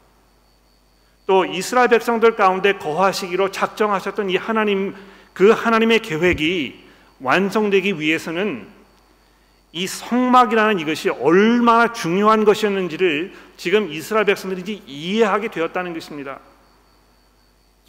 또 1.26 1.44
이스라엘 1.44 1.88
백성들 1.88 2.34
가운데 2.34 2.72
거하시기로 2.72 3.50
작정하셨던 3.50 4.30
이 4.30 4.36
하나님 4.36 4.94
그 5.34 5.50
하나님의 5.50 6.00
계획이 6.00 6.84
완성되기 7.20 8.00
위해서는 8.00 8.66
이 9.72 9.86
성막이라는 9.86 10.78
이것이 10.78 11.10
얼마나 11.10 11.92
중요한 11.92 12.44
것이었는지를 12.44 13.34
지금 13.56 13.90
이스라엘 13.90 14.24
백성들이 14.24 14.82
이해하게 14.86 15.48
되었다는 15.48 15.92
것입니다. 15.92 16.38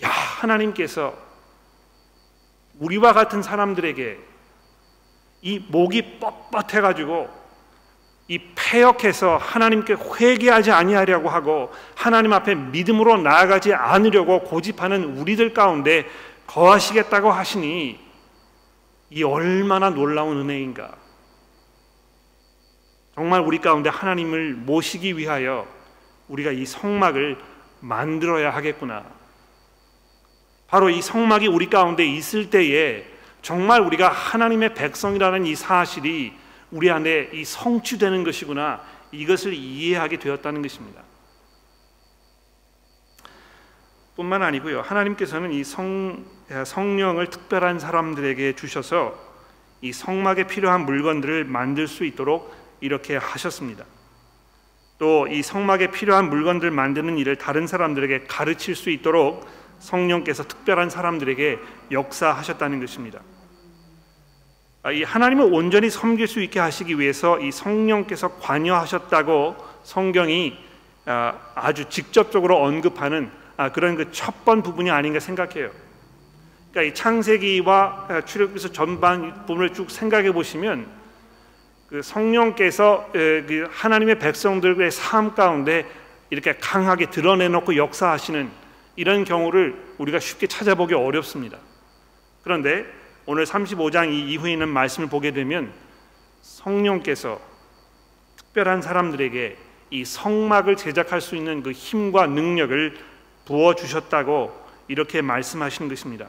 야, 0.03 0.09
하나님께서 0.09 1.24
우리와 2.79 3.13
같은 3.13 3.41
사람들에게 3.41 4.17
이 5.41 5.59
목이 5.69 6.19
뻣뻣해 6.19 6.81
가지고 6.81 7.29
이 8.27 8.39
폐역해서 8.55 9.37
하나님께 9.37 9.95
회개하지 10.19 10.71
아니하려고 10.71 11.29
하고 11.29 11.71
하나님 11.95 12.33
앞에 12.33 12.55
믿음으로 12.55 13.17
나아가지 13.17 13.73
않으려고 13.73 14.41
고집하는 14.41 15.19
우리들 15.19 15.53
가운데 15.53 16.05
거하시겠다고 16.47 17.31
하시니 17.31 17.99
이 19.11 19.23
얼마나 19.23 19.91
놀라운 19.91 20.37
은혜인가. 20.37 20.95
정말 23.13 23.41
우리 23.41 23.59
가운데 23.59 23.89
하나님을 23.89 24.55
모시기 24.55 25.17
위하여 25.17 25.67
우리가 26.27 26.51
이 26.51 26.65
성막을 26.65 27.37
만들어야 27.79 28.49
하겠구나. 28.49 29.05
바로 30.67 30.89
이 30.89 31.01
성막이 31.01 31.47
우리 31.47 31.69
가운데 31.69 32.05
있을 32.05 32.49
때에 32.49 33.05
정말 33.41 33.81
우리가 33.81 34.09
하나님의 34.09 34.73
백성이라는 34.73 35.45
이 35.45 35.55
사실이 35.55 36.33
우리 36.71 36.89
안에 36.89 37.29
이 37.33 37.45
성취되는 37.45 38.23
것이구나. 38.23 38.81
이것을 39.11 39.53
이해하게 39.53 40.17
되었다는 40.17 40.61
것입니다. 40.61 41.01
뿐만 44.15 44.41
아니고요. 44.41 44.81
하나님께서는 44.81 45.51
이 45.51 45.63
성, 45.63 46.25
성령을 46.65 47.29
특별한 47.29 47.79
사람들에게 47.79 48.55
주셔서 48.55 49.15
이 49.81 49.91
성막에 49.93 50.47
필요한 50.47 50.85
물건들을 50.85 51.43
만들 51.45 51.87
수 51.87 52.05
있도록 52.05 52.53
이렇게 52.81 53.17
하셨습니다. 53.17 53.85
또 54.97 55.27
이 55.27 55.43
성막에 55.43 55.91
필요한 55.91 56.29
물건들 56.29 56.71
만드는 56.71 57.17
일을 57.17 57.35
다른 57.35 57.67
사람들에게 57.67 58.25
가르칠 58.27 58.75
수 58.75 58.89
있도록 58.89 59.45
성령께서 59.79 60.43
특별한 60.43 60.89
사람들에게 60.89 61.59
역사하셨다는 61.91 62.79
것입니다. 62.79 63.19
아, 64.83 64.91
이 64.91 65.01
하나님을 65.03 65.51
온전히 65.51 65.89
섬길 65.89 66.27
수 66.27 66.41
있게 66.41 66.59
하시기 66.59 66.99
위해서 66.99 67.39
이 67.39 67.51
성령께서 67.51 68.35
관여하셨다고 68.39 69.55
성경이 69.83 70.57
아, 71.05 71.33
아주 71.55 71.89
직접적으로 71.89 72.61
언급하는 72.61 73.31
아, 73.57 73.71
그런 73.71 73.95
그 73.95 74.11
첫 74.11 74.45
번 74.45 74.61
부분이 74.61 74.91
아닌가 74.91 75.19
생각해요. 75.19 75.71
그러니까 76.71 76.91
이 76.91 76.93
창세기와 76.93 78.25
출애굽기서 78.25 78.73
전반 78.73 79.45
부분을 79.45 79.73
쭉 79.73 79.89
생각해 79.89 80.33
보시면 80.33 80.85
그 81.87 82.01
성령께서 82.01 83.09
그 83.13 83.67
하나님의 83.71 84.19
백성들의 84.19 84.91
삶 84.91 85.33
가운데 85.33 85.85
이렇게 86.29 86.53
강하게 86.57 87.09
드러내놓고 87.09 87.77
역사하시는 87.77 88.64
이런 88.95 89.23
경우를 89.23 89.75
우리가 89.97 90.19
쉽게 90.19 90.47
찾아보기 90.47 90.93
어렵습니다. 90.93 91.57
그런데 92.43 92.85
오늘 93.25 93.45
35장 93.45 94.11
이후에 94.13 94.53
있는 94.53 94.69
말씀을 94.69 95.09
보게 95.09 95.31
되면 95.31 95.71
성령께서 96.41 97.39
특별한 98.37 98.81
사람들에게 98.81 99.57
이 99.91 100.05
성막을 100.05 100.77
제작할 100.77 101.21
수 101.21 101.35
있는 101.35 101.63
그 101.63 101.71
힘과 101.71 102.27
능력을 102.27 102.97
부어 103.45 103.75
주셨다고 103.75 104.65
이렇게 104.87 105.21
말씀하시는 105.21 105.89
것입니다. 105.89 106.27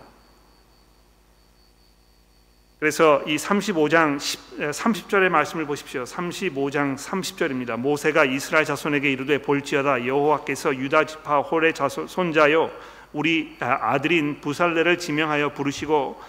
그래서 2.86 3.20
이 3.26 3.34
35장 3.34 4.20
10, 4.20 4.58
30절의 4.70 5.28
말씀을 5.28 5.66
보십시오. 5.66 6.04
35장 6.04 6.96
30절입니다. 6.96 7.76
모세가 7.76 8.24
이스라엘 8.26 8.64
자손에게 8.64 9.10
이르되 9.10 9.42
볼지어다 9.42 10.06
여호와께서 10.06 10.76
유다 10.76 11.06
지파 11.06 11.40
홀의 11.40 11.74
자손 11.74 12.06
손자요 12.06 12.70
우리 13.12 13.56
아들인 13.58 14.40
부살레를 14.40 14.98
지명하여 14.98 15.54
부르시고 15.54 16.22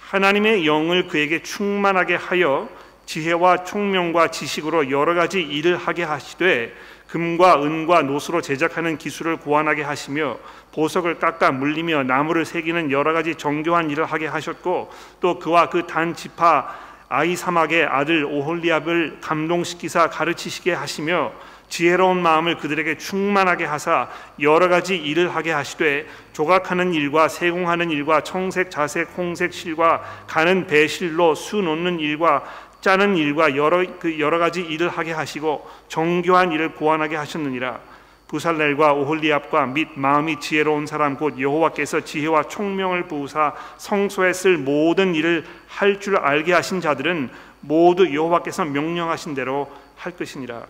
하나님의 0.00 0.66
영을 0.66 1.08
그에게 1.08 1.42
충만하게 1.42 2.14
하여 2.14 2.70
지혜와 3.04 3.64
총명과 3.64 4.30
지식으로 4.30 4.90
여러 4.90 5.12
가지 5.12 5.42
일을 5.42 5.76
하게 5.76 6.04
하시되 6.04 6.72
금과 7.08 7.62
은과 7.62 8.02
노수로 8.02 8.42
제작하는 8.42 8.98
기술을 8.98 9.38
고안하게 9.38 9.82
하시며 9.82 10.36
보석을 10.74 11.18
깎아 11.18 11.52
물리며 11.52 12.04
나무를 12.04 12.44
새기는 12.44 12.90
여러 12.90 13.12
가지 13.12 13.34
정교한 13.34 13.90
일을 13.90 14.04
하게 14.04 14.26
하셨고 14.26 14.90
또 15.20 15.38
그와 15.38 15.70
그 15.70 15.86
단 15.86 16.14
지파 16.14 16.68
아이사막의 17.08 17.86
아들 17.86 18.24
오홀리압을 18.24 19.18
감동시키사 19.22 20.10
가르치시게 20.10 20.74
하시며 20.74 21.32
지혜로운 21.70 22.20
마음을 22.22 22.56
그들에게 22.58 22.98
충만하게 22.98 23.64
하사 23.64 24.08
여러 24.40 24.68
가지 24.68 24.96
일을 24.96 25.34
하게 25.34 25.52
하시되 25.52 26.06
조각하는 26.32 26.92
일과 26.94 27.28
세공하는 27.28 27.90
일과 27.90 28.22
청색, 28.22 28.70
자색, 28.70 29.10
홍색 29.16 29.52
실과 29.52 30.02
가는 30.26 30.66
배실로 30.66 31.34
수 31.34 31.56
놓는 31.56 32.00
일과 32.00 32.44
짜는 32.80 33.16
일과 33.16 33.56
여러 33.56 33.84
그 33.98 34.18
여러 34.20 34.38
가지 34.38 34.60
일을 34.60 34.88
하게 34.88 35.12
하시고 35.12 35.68
정교한 35.88 36.52
일을 36.52 36.74
고안하게 36.74 37.16
하셨느니라. 37.16 37.80
부살렐과 38.28 38.92
오홀리압과 38.92 39.66
및 39.66 39.88
마음이 39.94 40.38
지혜로운 40.38 40.86
사람 40.86 41.16
곧 41.16 41.40
여호와께서 41.40 42.02
지혜와 42.02 42.44
총명을 42.44 43.08
부으사 43.08 43.54
성소에 43.78 44.34
쓸 44.34 44.58
모든 44.58 45.14
일을 45.14 45.46
할 45.66 45.98
줄 45.98 46.18
알게 46.18 46.52
하신 46.52 46.80
자들은 46.80 47.30
모두 47.60 48.14
여호와께서 48.14 48.66
명령하신 48.66 49.34
대로 49.34 49.72
할 49.96 50.12
것이니라. 50.12 50.66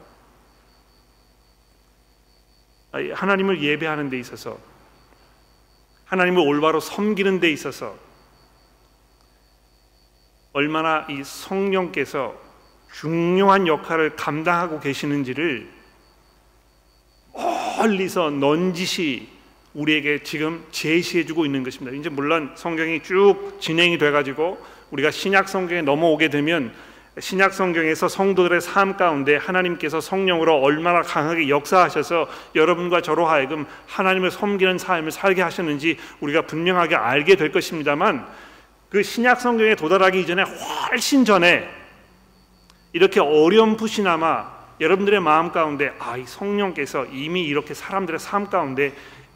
하나님을 3.14 3.62
예배하는 3.62 4.09
데 4.09 4.18
있어서 4.18 4.57
하나님을 6.07 6.40
올바로 6.40 6.81
섬기는 6.81 7.40
데 7.40 7.51
있어서 7.51 7.94
얼마나 10.59 11.07
이 11.09 11.23
성령께서 11.23 12.35
중요한 12.92 13.68
역할을 13.68 14.16
감당하고 14.16 14.81
계시는지를 14.81 15.68
멀리서 17.79 18.31
넌지시 18.31 19.29
우리에게 19.75 20.25
지금 20.25 20.64
제시해주고 20.73 21.47
있는 21.47 21.62
것입니다. 21.62 21.97
이제 21.97 22.09
물론 22.09 22.51
성경이 22.57 23.05
쭉 23.05 23.59
진행이 23.61 23.99
돼가지고 23.99 24.59
우리가 24.90 25.12
신약 25.12 25.49
성경에 25.49 25.83
넘어오게 25.83 26.29
되면 26.29 26.73
신약 27.21 27.55
성경에서 27.55 28.09
성도들의 28.09 28.61
삶 28.61 28.97
가운데 28.97 29.37
하나님께서 29.37 30.01
성령으로 30.01 30.57
얼마나 30.57 31.03
강하게 31.03 31.49
역사하셔서 31.49 32.29
여러분과 32.57 33.01
저로 33.01 33.27
하여금 33.27 33.64
하나님을 33.87 34.33
섬기는 34.33 34.79
삶을 34.79 35.12
살게 35.12 35.40
하셨는지 35.40 35.99
우리가 36.18 36.42
분명하게 36.42 36.97
알게 36.97 37.37
될 37.37 37.53
것입니다만 37.53 38.27
그 38.88 39.03
신약 39.03 39.40
성경에 39.40 39.74
도달하기 39.74 40.20
이전에 40.20 40.42
훨씬 40.42 41.24
전에 41.24 41.68
이렇게 42.92 43.20
어렴풋이나마 43.20 44.57
여러분들의 44.81 45.20
마음 45.20 45.53
가운데 45.53 45.94
아, 45.98 46.16
이 46.16 46.24
성령께서 46.24 47.07
이미 47.07 47.42
이렇게 47.42 47.74
사람들의 47.74 48.18
삶 48.18 48.48
가운데 48.48 48.94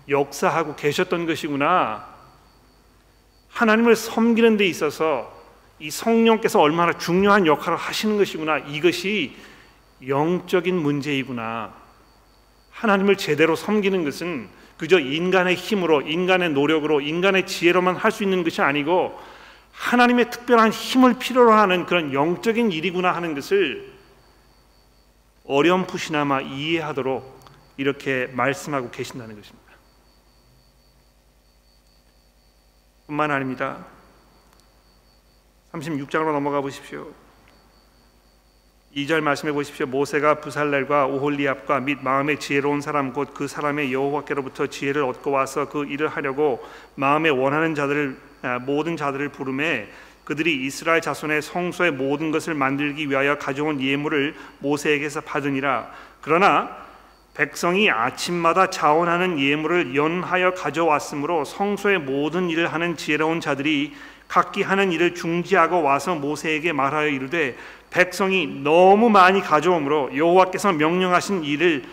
역사하고 0.08 0.76
계셨던 0.76 1.26
것이구나. 1.26 2.06
하나님을 3.50 3.94
섬기는 3.94 4.56
데 4.56 4.66
있어서 4.66 5.30
이 5.78 5.90
성령께서 5.90 6.60
얼마나 6.60 6.96
중요한 6.96 7.46
역할을 7.46 7.76
하시는 7.76 8.16
것이구나. 8.16 8.58
이것이 8.58 9.36
영적인 10.06 10.74
문제이구나. 10.74 11.74
하나님을 12.70 13.16
제대로 13.16 13.54
섬기는 13.54 14.04
것은 14.04 14.48
그저 14.78 14.98
인간의 14.98 15.56
힘으로, 15.56 16.00
인간의 16.02 16.50
노력으로, 16.50 17.00
인간의 17.00 17.46
지혜로만 17.46 17.96
할 17.96 18.10
수 18.10 18.22
있는 18.22 18.42
것이 18.42 18.62
아니고 18.62 19.18
하나님의 19.72 20.30
특별한 20.30 20.70
힘을 20.70 21.18
필요로 21.18 21.52
하는 21.52 21.86
그런 21.86 22.12
영적인 22.12 22.72
일이구나 22.72 23.14
하는 23.14 23.34
것을 23.34 23.92
어렴풋이나마 25.44 26.40
이해하도록 26.40 27.40
이렇게 27.76 28.26
말씀하고 28.28 28.90
계신다는 28.90 29.34
것입니다. 29.34 29.72
뿐만 33.06 33.30
아닙니다. 33.30 33.84
36장으로 35.72 36.32
넘어가 36.32 36.60
보십시오. 36.60 37.12
2절 38.94 39.20
말씀해 39.22 39.52
보십시오. 39.52 39.86
모세가 39.86 40.40
부살렐과 40.40 41.06
오홀리압과 41.06 41.80
및 41.80 41.98
마음에 42.02 42.38
지혜로운 42.38 42.82
사람 42.82 43.12
곧 43.12 43.32
그 43.32 43.48
사람의 43.48 43.92
여호와께로부터 43.92 44.66
지혜를 44.66 45.02
얻고 45.02 45.30
와서 45.30 45.68
그 45.68 45.86
일을 45.86 46.08
하려고 46.08 46.62
마음에 46.94 47.30
원하는 47.30 47.74
자들을 47.74 48.18
아, 48.18 48.31
모든 48.62 48.96
자들을 48.96 49.28
부름에 49.30 49.88
그들이 50.24 50.64
이스라엘 50.64 51.00
자손의 51.00 51.42
성소의 51.42 51.92
모든 51.92 52.30
것을 52.30 52.54
만들기 52.54 53.10
위하여 53.10 53.38
가져온 53.38 53.80
예물을 53.80 54.34
모세에게서 54.60 55.22
받으니라. 55.22 55.90
그러나 56.20 56.76
백성이 57.34 57.90
아침마다 57.90 58.68
자원하는 58.68 59.38
예물을 59.38 59.96
연하여 59.96 60.52
가져왔으므로 60.52 61.44
성소의 61.44 61.98
모든 62.00 62.50
일을 62.50 62.72
하는 62.72 62.96
지혜로운 62.96 63.40
자들이 63.40 63.94
각기 64.28 64.62
하는 64.62 64.92
일을 64.92 65.14
중지하고 65.14 65.82
와서 65.82 66.14
모세에게 66.14 66.72
말하여 66.72 67.08
이르되 67.08 67.56
백성이 67.90 68.46
너무 68.46 69.10
많이 69.10 69.40
가져오므로 69.42 70.16
여호와께서 70.16 70.72
명령하신 70.72 71.44
일을 71.44 71.84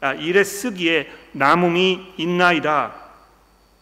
아, 0.00 0.12
일에 0.12 0.44
쓰기에 0.44 1.08
남음이 1.32 2.14
있나이다. 2.16 3.03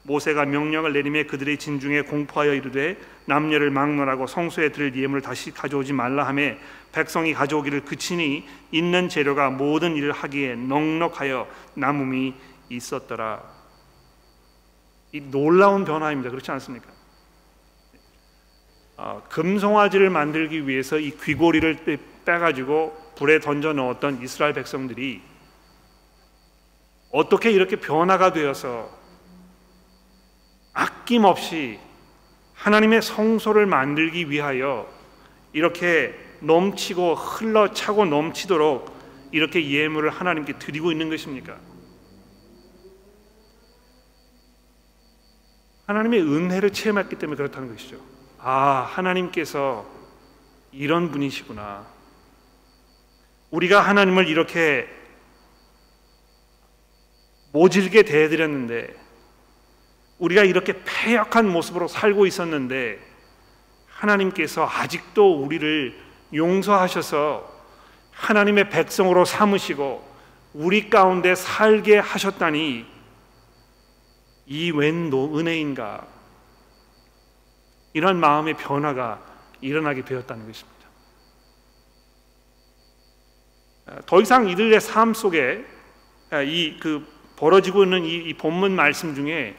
모세가 0.04 0.46
명령을 0.46 0.92
내리매 0.92 1.24
그들의 1.24 1.58
진중에 1.58 2.02
공포하여 2.02 2.54
이르되 2.54 2.96
남녀를 3.26 3.70
막론하고 3.70 4.26
성소에 4.26 4.70
들을 4.70 4.96
예물을 4.96 5.22
다시 5.22 5.52
가져오지 5.52 5.92
말라 5.92 6.26
하매 6.26 6.58
백성이 6.90 7.32
가져오기를 7.32 7.84
그치니 7.84 8.46
있는 8.72 9.08
재료가 9.08 9.50
모든 9.50 9.96
일을 9.96 10.12
하기에 10.12 10.56
넉넉하여 10.56 11.48
남음이 11.74 12.34
있었더라. 12.68 13.42
이 15.12 15.20
놀라운 15.20 15.84
변화입니다. 15.84 16.30
그렇지 16.30 16.50
않습니까? 16.50 16.90
어, 18.96 19.22
금송아지를 19.28 20.10
만들기 20.10 20.66
위해서 20.66 20.98
이 20.98 21.10
귀고리를 21.10 22.00
빼가지고 22.24 23.12
불에 23.16 23.40
던져 23.40 23.72
넣었던 23.72 24.22
이스라엘 24.22 24.52
백성들이 24.54 25.22
어떻게 27.10 27.50
이렇게 27.50 27.76
변화가 27.76 28.32
되어서 28.32 29.01
아낌없이 30.72 31.78
하나님의 32.54 33.02
성소를 33.02 33.66
만들기 33.66 34.30
위하여 34.30 34.88
이렇게 35.52 36.14
넘치고 36.40 37.14
흘러차고 37.14 38.04
넘치도록 38.04 38.92
이렇게 39.32 39.68
예물을 39.68 40.10
하나님께 40.10 40.58
드리고 40.58 40.92
있는 40.92 41.08
것입니까? 41.08 41.58
하나님의 45.86 46.22
은혜를 46.22 46.70
체험했기 46.70 47.16
때문에 47.16 47.36
그렇다는 47.36 47.70
것이죠. 47.72 47.98
아, 48.38 48.86
하나님께서 48.88 49.86
이런 50.72 51.10
분이시구나. 51.10 51.86
우리가 53.50 53.80
하나님을 53.80 54.28
이렇게 54.28 54.88
모질게 57.52 58.04
대해드렸는데 58.04 59.01
우리가 60.18 60.44
이렇게 60.44 60.82
패역한 60.84 61.48
모습으로 61.48 61.88
살고 61.88 62.26
있었는데 62.26 62.98
하나님께서 63.86 64.66
아직도 64.68 65.42
우리를 65.42 65.98
용서하셔서 66.34 67.50
하나님의 68.12 68.70
백성으로 68.70 69.24
삼으시고 69.24 70.12
우리 70.54 70.90
가운데 70.90 71.34
살게 71.34 71.98
하셨다니 71.98 72.86
이웬 74.46 75.10
은혜인가 75.12 76.06
이런 77.94 78.18
마음의 78.18 78.54
변화가 78.54 79.20
일어나게 79.60 80.04
되었다는 80.04 80.46
것입니다. 80.46 80.72
더 84.06 84.20
이상 84.20 84.48
이들의 84.48 84.80
삶 84.80 85.14
속에 85.14 85.64
이 86.32 86.78
그 86.80 87.06
벌어지고 87.42 87.82
있는 87.82 88.04
이, 88.04 88.14
이 88.14 88.34
본문 88.34 88.76
말씀 88.76 89.16
중에 89.16 89.56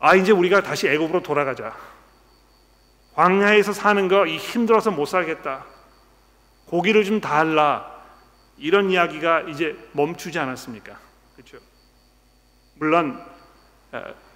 아 0.00 0.16
이제 0.16 0.32
우리가 0.32 0.62
다시 0.62 0.88
애굽으로 0.88 1.22
돌아가자. 1.22 1.76
광야에서 3.14 3.72
사는 3.74 4.08
거 4.08 4.26
힘들어서 4.26 4.90
못 4.90 5.04
살겠다. 5.04 5.66
고기를 6.66 7.04
좀 7.04 7.20
달라. 7.20 8.00
이런 8.56 8.90
이야기가 8.90 9.42
이제 9.42 9.76
멈추지 9.92 10.38
않았습니까? 10.38 10.98
그렇죠? 11.36 11.58
물론 12.76 13.22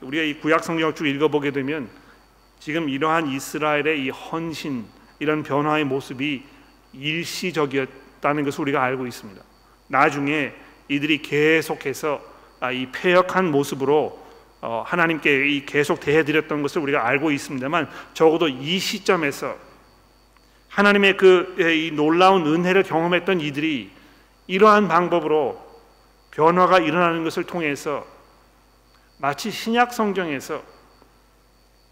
우리가 0.00 0.22
이 0.22 0.40
구약 0.40 0.64
성경을 0.64 0.94
쭉 0.94 1.06
읽어보게 1.06 1.50
되면 1.50 1.88
지금 2.58 2.88
이러한 2.88 3.28
이스라엘의 3.28 4.04
이 4.04 4.10
헌신 4.10 4.86
이런 5.18 5.42
변화의 5.42 5.84
모습이 5.84 6.44
일시적이었다는 6.92 8.44
것을 8.44 8.60
우리가 8.62 8.82
알고 8.82 9.06
있습니다. 9.06 9.42
나중에 9.88 10.54
이들이 10.88 11.22
계속해서 11.22 12.20
아, 12.60 12.70
이 12.70 12.90
패역한 12.92 13.50
모습으로 13.50 14.06
어, 14.06 14.23
하나님께 14.64 15.64
계속 15.66 16.00
대해드렸던 16.00 16.62
것을 16.62 16.80
우리가 16.82 17.06
알고 17.06 17.30
있습니다만 17.30 17.88
적어도 18.14 18.48
이 18.48 18.78
시점에서 18.78 19.56
하나님의 20.68 21.16
그 21.16 21.92
놀라운 21.94 22.46
은혜를 22.46 22.82
경험했던 22.82 23.40
이들이 23.40 23.90
이러한 24.46 24.88
방법으로 24.88 25.62
변화가 26.30 26.80
일어나는 26.80 27.24
것을 27.24 27.44
통해서 27.44 28.04
마치 29.18 29.50
신약 29.50 29.92
성경에서 29.92 30.62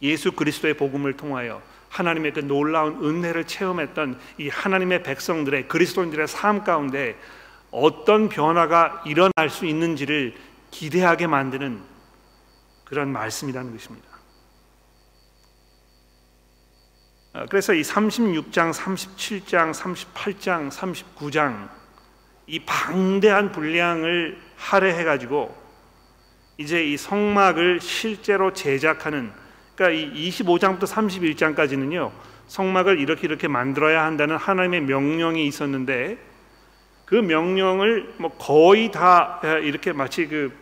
예수 0.03 0.33
그리스도의 0.33 0.75
복음을 0.75 1.17
통하여 1.17 1.63
하나님의 1.91 2.33
그 2.33 2.41
놀라운 2.41 3.05
은혜를 3.05 3.47
체험했던 3.47 4.19
이 4.39 4.49
하나님의 4.49 5.03
백성들의 5.03 5.69
그리스도인들의 5.69 6.27
삶 6.27 6.65
가운데 6.65 7.17
어떤 7.71 8.29
변화가 8.29 9.05
일어날 9.07 9.49
수 9.49 9.67
있는지를 9.67 10.35
기대하게 10.71 11.27
만드는 11.27 11.92
그런 12.93 13.11
말씀이라는 13.11 13.73
것입니다. 13.73 14.07
어, 17.33 17.47
그래서 17.49 17.73
이 17.73 17.81
36장, 17.81 18.71
37장, 18.71 19.73
38장, 19.73 20.71
39장 20.71 21.71
이 22.47 22.59
방대한 22.67 23.51
분량을 23.51 24.39
할애해 24.59 25.05
가지고 25.05 25.57
이제 26.59 26.85
이 26.85 26.99
성막을 26.99 27.81
실제로 27.81 28.53
제작하는 28.53 29.33
그러니까 29.75 29.99
이 29.99 30.29
25장부터 30.29 30.83
31장까지는요. 30.83 32.13
성막을 32.49 33.01
이렇게 33.01 33.27
이렇게 33.27 33.49
만들어야 33.49 34.05
한다는 34.05 34.37
하나님의 34.37 34.83
명령이 34.83 35.47
있었는데 35.47 36.19
그 37.07 37.15
명령을 37.15 38.17
뭐 38.19 38.37
거의 38.37 38.91
다 38.91 39.41
이렇게 39.63 39.95
마치 39.95 40.27
그 40.27 40.62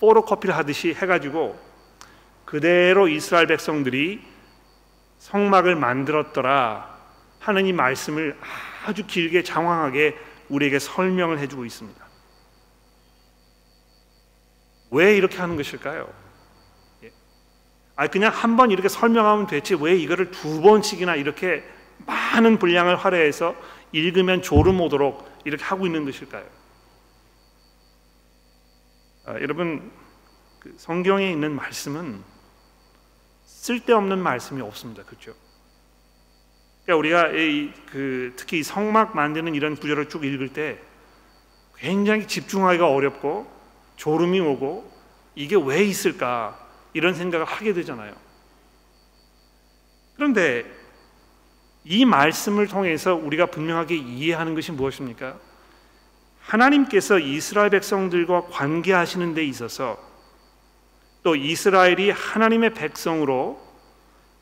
포로 0.00 0.24
커피를 0.24 0.56
하듯이 0.56 0.94
해가지고 0.94 1.58
그대로 2.46 3.06
이스라엘 3.06 3.46
백성들이 3.46 4.22
성막을 5.18 5.76
만들었더라 5.76 6.98
하는 7.38 7.66
이 7.66 7.72
말씀을 7.72 8.36
아주 8.86 9.06
길게 9.06 9.42
장황하게 9.42 10.18
우리에게 10.48 10.78
설명을 10.78 11.38
해주고 11.38 11.64
있습니다. 11.66 12.00
왜 14.90 15.16
이렇게 15.16 15.36
하는 15.38 15.56
것일까요? 15.56 16.08
예. 17.04 17.12
아 17.94 18.06
그냥 18.08 18.32
한 18.34 18.56
번 18.56 18.70
이렇게 18.70 18.88
설명하면 18.88 19.46
됐지 19.46 19.74
왜 19.78 19.94
이거를 19.96 20.30
두 20.30 20.60
번씩이나 20.62 21.14
이렇게 21.16 21.62
많은 22.06 22.58
분량을 22.58 22.96
할애해서 22.96 23.54
읽으면 23.92 24.42
졸음 24.42 24.80
오도록 24.80 25.28
이렇게 25.44 25.62
하고 25.62 25.86
있는 25.86 26.04
것일까요? 26.04 26.44
아, 29.30 29.34
여러분 29.40 29.92
그 30.58 30.74
성경에 30.76 31.30
있는 31.30 31.54
말씀은 31.54 32.20
쓸데없는 33.44 34.18
말씀이 34.18 34.60
없습니다. 34.60 35.04
그렇죠? 35.04 35.34
그러니까 36.84 36.98
우리가 36.98 37.28
이, 37.38 37.72
그 37.86 38.32
특히 38.36 38.64
성막 38.64 39.14
만드는 39.14 39.54
이런 39.54 39.76
구절을 39.76 40.08
쭉 40.08 40.24
읽을 40.24 40.52
때 40.52 40.80
굉장히 41.76 42.26
집중하기가 42.26 42.88
어렵고 42.88 43.48
졸음이 43.96 44.40
오고 44.40 44.90
이게 45.36 45.56
왜 45.56 45.84
있을까 45.84 46.58
이런 46.92 47.14
생각을 47.14 47.46
하게 47.46 47.72
되잖아요. 47.72 48.12
그런데 50.16 50.64
이 51.84 52.04
말씀을 52.04 52.66
통해서 52.66 53.14
우리가 53.14 53.46
분명하게 53.46 53.96
이해하는 53.96 54.56
것이 54.56 54.72
무엇입니까? 54.72 55.38
하나님께서 56.50 57.20
이스라엘 57.20 57.70
백성들과 57.70 58.46
관계하시는 58.46 59.34
데 59.34 59.44
있어서 59.44 59.98
또 61.22 61.36
이스라엘이 61.36 62.10
하나님의 62.10 62.74
백성으로 62.74 63.60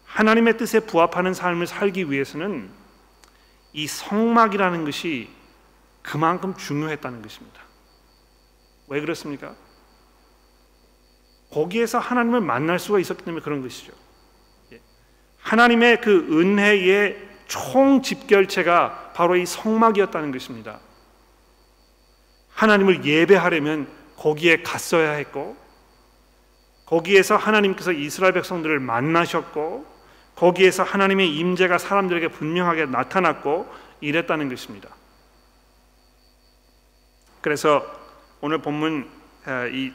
하나님의 0.07 0.57
뜻에 0.57 0.81
부합하는 0.81 1.35
삶을 1.35 1.67
살기 1.67 2.11
위해서는 2.11 2.71
이 3.75 3.87
성막이라는 3.87 4.87
것이 4.87 5.29
그만큼 6.03 6.57
중요했다는 6.57 7.21
것입니다. 7.21 7.61
왜 8.87 9.03
그렇습니까? 9.03 9.55
거기에서 11.51 11.99
하나님을 11.99 12.41
만날 12.41 12.79
수가 12.79 13.01
있었기 13.01 13.23
때문에 13.23 13.43
그런 13.43 13.61
것이죠. 13.61 13.93
예. 14.73 14.81
하나님의 15.41 16.01
그 16.01 16.27
은혜의 16.31 17.29
총 17.47 18.01
집결체가 18.01 19.13
바로 19.15 19.37
이 19.37 19.45
성막이었다는 19.45 20.33
것입니다. 20.33 20.81
하나님을 22.59 23.05
예배하려면 23.05 23.87
거기에 24.17 24.63
갔어야 24.63 25.13
했고 25.13 25.57
거기에서 26.87 27.37
하나님께서 27.37 27.93
이스라엘 27.93 28.33
백성들을 28.33 28.81
만나셨고 28.81 29.87
거기에서 30.35 30.83
하나님의 30.83 31.37
임재가 31.37 31.79
사람들에게 31.79 32.29
분명하게 32.29 32.87
나타났고 32.87 33.73
이랬다는 34.01 34.49
것입니다. 34.49 34.89
그래서 37.43 37.87
오늘 38.41 38.59
본문 38.59 39.09
이 39.73 39.93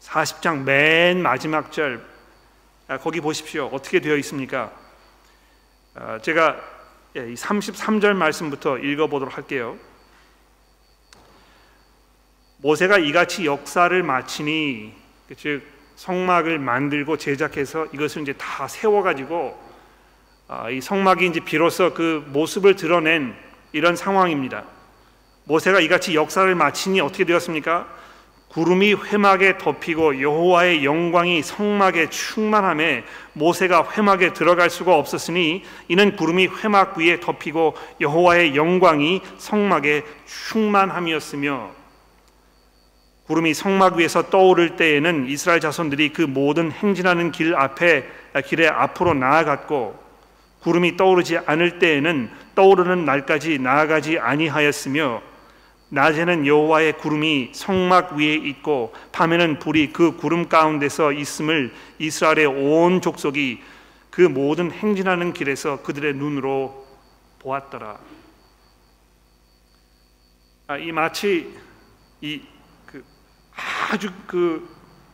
40장 0.00 0.64
맨 0.64 1.22
마지막 1.22 1.72
절 1.72 2.04
거기 3.00 3.22
보십시오. 3.22 3.70
어떻게 3.72 4.00
되어 4.00 4.16
있습니까? 4.16 4.72
제가 6.20 6.60
33절 7.14 8.12
말씀부터 8.12 8.76
읽어보도록 8.76 9.38
할게요. 9.38 9.78
모세가 12.62 12.98
이같이 12.98 13.44
역사를 13.44 14.02
마치니 14.04 14.92
즉 15.36 15.62
성막을 15.96 16.60
만들고 16.60 17.16
제작해서 17.16 17.86
이것을 17.92 18.22
이제 18.22 18.34
다 18.34 18.68
세워가지고 18.68 19.58
아, 20.46 20.70
이 20.70 20.80
성막이 20.80 21.26
이제 21.26 21.40
비로소 21.40 21.92
그 21.92 22.24
모습을 22.28 22.76
드러낸 22.76 23.34
이런 23.72 23.96
상황입니다. 23.96 24.62
모세가 25.44 25.80
이같이 25.80 26.14
역사를 26.14 26.54
마치니 26.54 27.00
어떻게 27.00 27.24
되었습니까? 27.24 27.88
구름이 28.48 28.94
회막에 28.94 29.58
덮이고 29.58 30.20
여호와의 30.20 30.84
영광이 30.84 31.42
성막에 31.42 32.10
충만함에 32.10 33.02
모세가 33.32 33.90
회막에 33.92 34.34
들어갈 34.34 34.70
수가 34.70 34.94
없었으니 34.94 35.64
이는 35.88 36.14
구름이 36.14 36.46
회막 36.46 36.96
위에 36.96 37.18
덮이고 37.18 37.74
여호와의 38.00 38.54
영광이 38.54 39.22
성막에 39.38 40.04
충만함이었으며 40.26 41.81
구름이 43.32 43.54
성막 43.54 43.96
위에서 43.96 44.28
떠오를 44.28 44.76
때에는 44.76 45.26
이스라엘 45.26 45.58
자손들이 45.58 46.10
그 46.12 46.20
모든 46.20 46.70
행진하는 46.70 47.32
길 47.32 47.54
앞에 47.54 48.06
길에 48.44 48.68
앞으로 48.68 49.14
나아갔고 49.14 49.98
구름이 50.60 50.98
떠오르지 50.98 51.38
않을 51.38 51.78
때에는 51.78 52.28
떠오르는 52.54 53.06
날까지 53.06 53.58
나아가지 53.58 54.18
아니하였으며 54.18 55.22
낮에는 55.88 56.46
여호와의 56.46 56.98
구름이 56.98 57.52
성막 57.54 58.16
위에 58.16 58.34
있고 58.34 58.92
밤에는 59.12 59.60
불이 59.60 59.94
그 59.94 60.14
구름 60.18 60.50
가운데서 60.50 61.12
있음을 61.12 61.72
이스라엘의 62.00 62.44
온 62.44 63.00
족속이 63.00 63.62
그 64.10 64.20
모든 64.20 64.70
행진하는 64.70 65.32
길에서 65.32 65.80
그들의 65.80 66.16
눈으로 66.16 66.86
보았더라. 67.38 67.98
아, 70.66 70.76
이 70.76 70.92
마치 70.92 71.50
이그 72.20 72.51
아주 73.90 74.10
그 74.26 74.68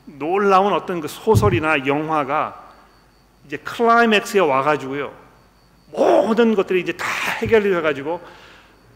놀라운 0.05 0.73
어떤 0.73 1.01
그 1.01 1.09
소설이나 1.09 1.87
영화가 1.87 2.67
이제 3.47 3.57
클라이맥스에 3.59 4.41
와가지고요 4.41 5.13
모든 5.91 6.55
것들이 6.55 6.81
이제 6.81 6.93
다 6.93 7.07
해결이 7.41 7.71
돼가지고 7.71 8.21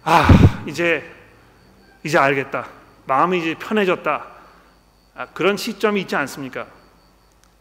아 0.05 0.29
이제 0.67 1.05
이제 2.05 2.19
알겠다. 2.19 2.69
마음이 3.07 3.39
이제 3.39 3.55
편해졌다. 3.59 4.27
아, 5.15 5.27
그런 5.29 5.57
시점이 5.57 6.01
있지 6.03 6.17
않습니까? 6.17 6.67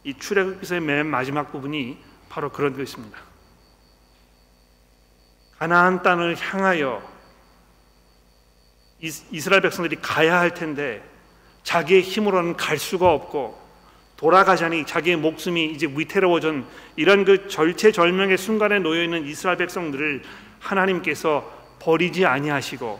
이 0.03 0.17
출애굽기서의 0.17 0.81
맨 0.81 1.07
마지막 1.07 1.51
부분이 1.51 2.03
바로 2.29 2.49
그런 2.49 2.75
것입니다. 2.75 3.19
가나안 5.59 6.01
땅을 6.01 6.35
향하여 6.37 7.07
이스라엘 8.99 9.61
백성들이 9.61 9.97
가야 10.01 10.39
할 10.39 10.53
텐데 10.53 11.07
자기의 11.63 12.01
힘으로는 12.01 12.57
갈 12.57 12.77
수가 12.77 13.11
없고 13.11 13.59
돌아가자니 14.17 14.85
자기의 14.85 15.17
목숨이 15.17 15.65
이제 15.71 15.87
위태로워진 15.87 16.65
이런 16.95 17.25
그 17.25 17.47
절체절명의 17.47 18.37
순간에 18.37 18.79
놓여 18.79 19.03
있는 19.03 19.25
이스라엘 19.25 19.57
백성들을 19.57 20.21
하나님께서 20.59 21.49
버리지 21.79 22.25
아니하시고 22.25 22.99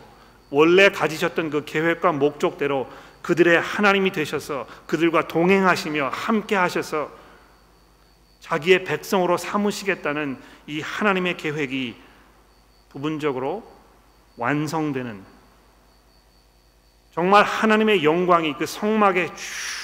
원래 0.49 0.89
가지셨던 0.89 1.51
그 1.51 1.63
계획과 1.65 2.11
목적대로 2.13 2.87
그들의 3.21 3.61
하나님이 3.61 4.11
되셔서 4.11 4.65
그들과 4.87 5.27
동행하시며 5.27 6.09
함께 6.11 6.55
하셔서 6.55 7.11
자기의 8.39 8.83
백성으로 8.83 9.37
삼으시겠다는 9.37 10.39
이 10.65 10.81
하나님의 10.81 11.37
계획이 11.37 11.95
부분적으로 12.89 13.63
완성되는 14.37 15.23
정말 17.11 17.43
하나님의 17.43 18.03
영광이 18.03 18.55
그 18.57 18.65
성막에 18.65 19.29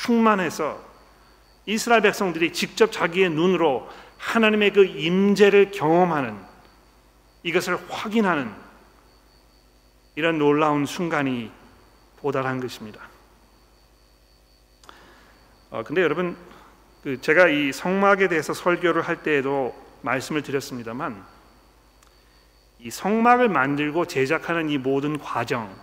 충만해서 0.05 0.79
이스라엘 1.65 2.01
백성들이 2.01 2.53
직접 2.53 2.91
자기의 2.91 3.29
눈으로 3.29 3.89
하나님의 4.17 4.71
그 4.71 4.85
임재를 4.85 5.71
경험하는 5.71 6.37
이것을 7.43 7.77
확인하는 7.89 8.51
이런 10.15 10.37
놀라운 10.37 10.85
순간이 10.85 11.51
도달한 12.19 12.59
것입니다. 12.59 13.01
어, 15.69 15.83
근데 15.83 16.01
여러분, 16.01 16.35
그 17.03 17.19
제가 17.21 17.49
이 17.49 17.71
성막에 17.71 18.27
대해서 18.27 18.53
설교를 18.53 19.01
할 19.01 19.21
때에도 19.21 19.75
말씀을 20.01 20.41
드렸습니다만, 20.41 21.23
이 22.79 22.89
성막을 22.89 23.49
만들고 23.49 24.05
제작하는 24.05 24.69
이 24.69 24.77
모든 24.77 25.19
과정, 25.19 25.75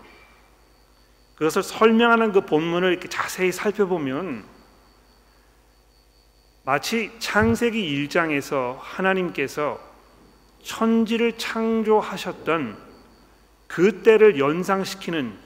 그것을 1.37 1.63
설명하는 1.63 2.33
그 2.33 2.43
본문을 2.43 2.91
이렇게 2.91 3.09
자세히 3.09 3.51
살펴보면 3.51 4.45
마치 6.65 7.11
창세기 7.19 8.09
1장에서 8.09 8.79
하나님께서 8.81 9.79
천지를 10.63 11.37
창조하셨던 11.37 12.77
그때를 13.67 14.39
연상시키는 14.39 15.37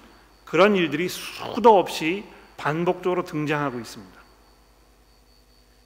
그런 0.44 0.76
일들이 0.76 1.08
수도 1.08 1.78
없이 1.78 2.24
반복적으로 2.56 3.24
등장하고 3.24 3.80
있습니다. 3.80 4.18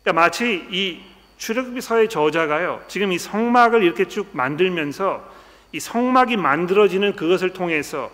그러니까 0.03 0.21
마치 0.21 0.67
이 0.71 1.03
출애굽기서의 1.39 2.09
저자가요. 2.09 2.85
지금 2.89 3.13
이 3.13 3.19
성막을 3.19 3.83
이렇게 3.83 4.07
쭉 4.07 4.29
만들면서 4.33 5.29
이 5.73 5.81
성막이 5.81 6.37
만들어지는 6.37 7.17
그것을 7.17 7.53
통해서 7.53 8.11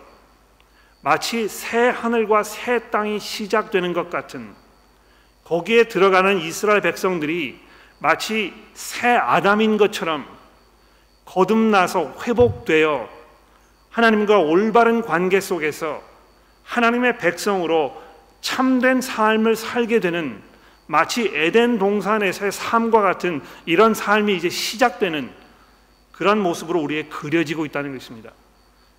마치 1.00 1.48
새 1.48 1.88
하늘과 1.88 2.42
새 2.42 2.90
땅이 2.90 3.20
시작되는 3.20 3.92
것 3.92 4.10
같은 4.10 4.54
거기에 5.44 5.84
들어가는 5.84 6.38
이스라엘 6.38 6.80
백성들이 6.80 7.60
마치 8.00 8.52
새 8.74 9.08
아담인 9.08 9.76
것처럼 9.76 10.26
거듭나서 11.24 12.14
회복되어 12.26 13.08
하나님과 13.90 14.38
올바른 14.38 15.02
관계 15.02 15.40
속에서 15.40 16.02
하나님의 16.64 17.18
백성으로 17.18 18.00
참된 18.40 19.00
삶을 19.00 19.56
살게 19.56 20.00
되는 20.00 20.42
마치 20.86 21.30
에덴 21.34 21.78
동산에서의 21.78 22.52
삶과 22.52 23.02
같은 23.02 23.42
이런 23.66 23.94
삶이 23.94 24.36
이제 24.36 24.48
시작되는 24.48 25.30
그런 26.12 26.38
모습으로 26.40 26.80
우리에 26.80 27.04
그려지고 27.04 27.66
있다는 27.66 27.92
것입니다. 27.92 28.32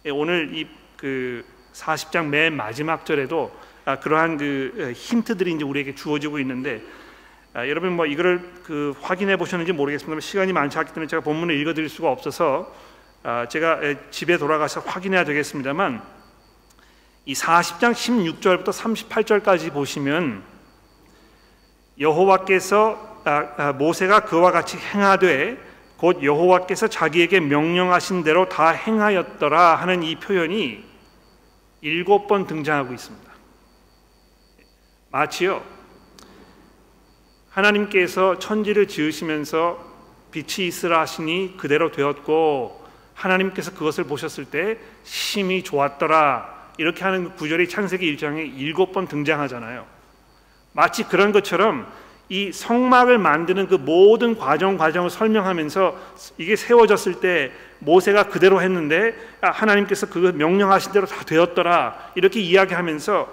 예, 0.06 0.10
오늘 0.10 0.56
이그 0.56 1.46
40장 1.74 2.28
맨 2.28 2.56
마지막 2.56 3.06
절에도 3.06 3.52
아, 3.86 4.00
그러한 4.00 4.38
그 4.38 4.94
힌트들이 4.96 5.54
이제 5.54 5.64
우리에게 5.64 5.96
주어지고 5.96 6.40
있는데 6.40 6.82
아, 7.54 7.68
여러분 7.68 7.94
뭐 7.94 8.06
이거를 8.06 8.62
그 8.64 8.94
확인해 9.02 9.38
보셨는지 9.38 9.72
모르겠습니다만 9.72 10.22
시간이 10.22 10.54
많지 10.54 10.78
않기 10.78 10.94
때문에 10.94 11.08
제가 11.08 11.24
본문을 11.24 11.56
읽어드릴 11.56 11.90
수가 11.90 12.12
없어서 12.12 12.72
아, 13.24 13.48
제가 13.48 13.80
집에 14.12 14.38
돌아가서 14.38 14.82
확인해야 14.82 15.24
되겠습니다만 15.24 16.02
이 17.26 17.34
40장 17.34 17.94
16절부터 17.94 18.70
38절까지 18.70 19.74
보시면 19.74 20.44
여호와께서 22.00 23.24
모세가 23.78 24.22
그와 24.22 24.52
같이 24.52 24.78
행하되 24.78 25.58
곧 25.98 26.24
여호와께서 26.24 26.88
자기에게 26.88 27.42
명령하신 27.42 28.24
대로 28.24 28.48
다 28.48 28.70
행하였더라 28.70 29.76
하는 29.76 30.02
이 30.02 30.16
표현이 30.16 30.89
일곱 31.82 32.28
번 32.28 32.46
등장하고 32.48 32.94
있습니다. 32.94 33.30
마치요 35.12 35.64
하나님께서 37.50 38.40
천지를 38.40 38.88
지으시면서 38.88 39.88
빛이 40.32 40.68
있으라 40.68 41.02
하시니 41.02 41.58
그대로 41.58 41.92
되었고 41.92 42.86
하나님께서 43.16 43.74
그것을 43.74 44.04
보셨을 44.06 44.46
때 44.46 44.78
심히 45.04 45.64
좋았더라 45.64 46.74
이렇게 46.78 47.04
하는 47.04 47.30
그 47.32 47.36
구절이 47.36 47.68
창세기 47.68 48.16
1장에 48.16 48.58
일곱 48.58 48.94
번 48.94 49.08
등장하잖아요. 49.08 49.86
마치 50.72 51.04
그런 51.04 51.32
것처럼 51.32 51.92
이 52.30 52.52
성막을 52.52 53.18
만드는 53.18 53.68
그 53.68 53.76
모든 53.76 54.38
과정 54.38 54.78
과정을 54.78 55.10
설명하면서 55.10 55.98
이게 56.38 56.56
세워졌을 56.56 57.20
때 57.20 57.52
모세가 57.80 58.24
그대로 58.30 58.62
했는데 58.62 59.16
아, 59.42 59.50
하나님께서 59.50 60.08
그 60.08 60.34
명령하신 60.36 60.92
대로 60.92 61.08
다 61.08 61.24
되었더라 61.26 62.12
이렇게 62.16 62.40
이야기하면서 62.40 63.28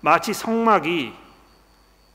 마치 0.00 0.32
성막이 0.34 1.12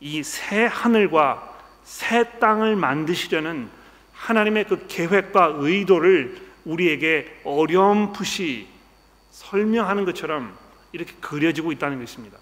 이 0.02 0.24
새 0.24 0.65
하늘과 0.65 1.58
새 1.84 2.39
땅을 2.39 2.76
만드시려는 2.76 3.70
하나님의 4.13 4.65
그 4.65 4.86
계획과 4.88 5.54
의도를 5.58 6.38
우리에게 6.65 7.42
어렴풋이 7.44 8.68
설명하는 9.32 10.06
것처럼 10.06 10.56
이렇게 10.92 11.13
그려지고 11.20 11.72
있다는 11.72 12.00
것입니다. 12.00 12.38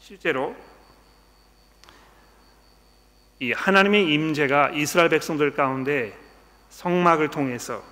실제로 0.00 0.56
이 3.40 3.52
하나님의 3.52 4.12
임재가 4.12 4.70
이스라엘 4.70 5.08
백성들 5.10 5.54
가운데 5.54 6.12
성막을 6.70 7.30
통해서 7.30 7.82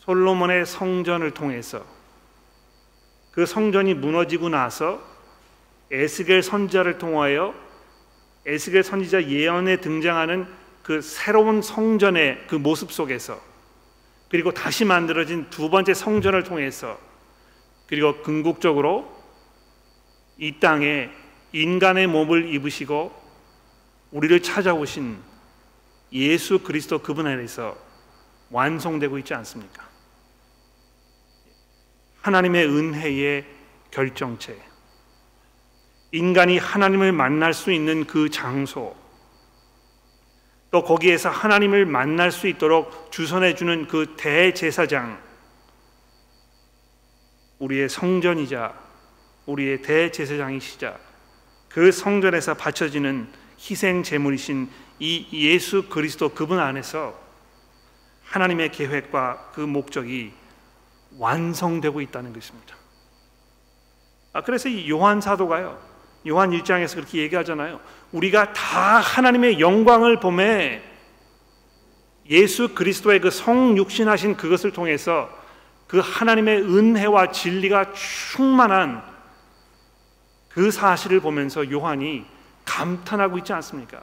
솔로몬의 0.00 0.64
성전을 0.64 1.32
통해서 1.32 1.84
그 3.30 3.46
성전이 3.46 3.94
무너지고 3.94 4.48
나서 4.48 5.02
에스겔 5.90 6.42
선자를 6.42 6.98
통하여 6.98 7.54
에스겔 8.46 8.82
선지자 8.82 9.28
예언에 9.28 9.80
등장하는 9.80 10.46
그 10.82 11.00
새로운 11.00 11.62
성전의 11.62 12.44
그 12.46 12.54
모습 12.54 12.92
속에서 12.92 13.40
그리고 14.28 14.52
다시 14.52 14.84
만들어진 14.84 15.48
두 15.50 15.70
번째 15.70 15.94
성전을 15.94 16.44
통해서 16.44 16.98
그리고 17.86 18.22
궁극적으로 18.22 19.12
이 20.38 20.58
땅에 20.58 21.10
인간의 21.52 22.06
몸을 22.06 22.52
입으시고 22.52 23.23
우리를 24.14 24.42
찾아오신 24.42 25.18
예수 26.12 26.60
그리스도 26.60 27.00
그분 27.00 27.26
안에서 27.26 27.76
완성되고 28.50 29.18
있지 29.18 29.34
않습니까? 29.34 29.88
하나님의 32.22 32.68
은혜의 32.68 33.44
결정체. 33.90 34.56
인간이 36.12 36.58
하나님을 36.58 37.10
만날 37.10 37.52
수 37.52 37.72
있는 37.72 38.06
그 38.06 38.30
장소. 38.30 38.94
또 40.70 40.84
거기에서 40.84 41.28
하나님을 41.28 41.84
만날 41.84 42.30
수 42.30 42.46
있도록 42.46 43.10
주선해 43.10 43.56
주는 43.56 43.88
그 43.88 44.14
대제사장. 44.16 45.20
우리의 47.58 47.88
성전이자 47.88 48.74
우리의 49.46 49.82
대제사장이시자 49.82 50.98
그 51.68 51.90
성전에서 51.90 52.54
바쳐지는 52.54 53.43
희생 53.68 54.02
제물이신 54.02 54.68
이 54.98 55.26
예수 55.32 55.88
그리스도 55.88 56.30
그분 56.30 56.58
안에서 56.58 57.18
하나님의 58.24 58.72
계획과 58.72 59.52
그 59.54 59.60
목적이 59.60 60.32
완성되고 61.18 62.00
있다는 62.00 62.32
것입니다. 62.32 62.76
아, 64.32 64.42
그래서 64.42 64.68
이 64.68 64.90
요한 64.90 65.20
사도가요. 65.20 65.78
요한 66.26 66.50
1장에서 66.50 66.96
그렇게 66.96 67.18
얘기하잖아요. 67.18 67.80
우리가 68.12 68.52
다 68.52 68.98
하나님의 68.98 69.60
영광을 69.60 70.20
보매 70.20 70.82
예수 72.28 72.74
그리스도의 72.74 73.20
그 73.20 73.30
성육신하신 73.30 74.36
그것을 74.36 74.72
통해서 74.72 75.28
그 75.86 76.00
하나님의 76.02 76.62
은혜와 76.62 77.30
진리가 77.30 77.92
충만한 77.92 79.02
그 80.48 80.70
사실을 80.70 81.20
보면서 81.20 81.70
요한이 81.70 82.33
감탄하고 82.64 83.38
있지 83.38 83.52
않습니까? 83.52 84.02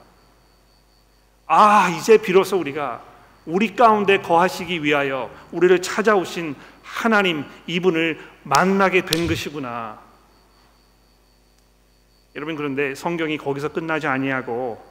아, 1.47 1.89
이제 1.89 2.17
비로소 2.17 2.57
우리가 2.57 3.01
우리 3.45 3.75
가운데 3.75 4.19
거하시기 4.19 4.83
위하여 4.83 5.31
우리를 5.51 5.81
찾아오신 5.81 6.55
하나님 6.83 7.45
이분을 7.67 8.19
만나게 8.43 9.05
된 9.05 9.27
것이구나. 9.27 9.99
여러분 12.35 12.55
그런데 12.55 12.95
성경이 12.95 13.37
거기서 13.37 13.69
끝나지 13.69 14.07
아니하고 14.07 14.81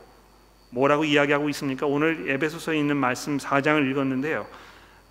뭐라고 0.71 1.05
이야기하고 1.05 1.49
있습니까? 1.51 1.87
오늘 1.87 2.29
에베소서에 2.29 2.79
있는 2.79 2.97
말씀 2.97 3.39
4장을 3.39 3.91
읽었는데요. 3.91 4.47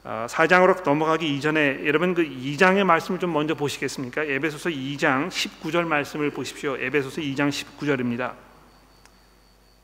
4장으로 0.04 0.80
아, 0.80 0.84
넘어가기 0.84 1.36
이전에 1.36 1.86
여러분 1.86 2.14
그 2.14 2.24
2장의 2.24 2.84
말씀을 2.84 3.20
좀 3.20 3.34
먼저 3.34 3.56
보시겠습니까? 3.56 4.24
에베소서 4.24 4.70
2장 4.70 5.30
19절 5.30 5.86
말씀을 5.86 6.32
보십시오. 6.32 6.78
에베소서 6.78 7.22
2장 7.22 7.50
19절입니다. 7.50 8.49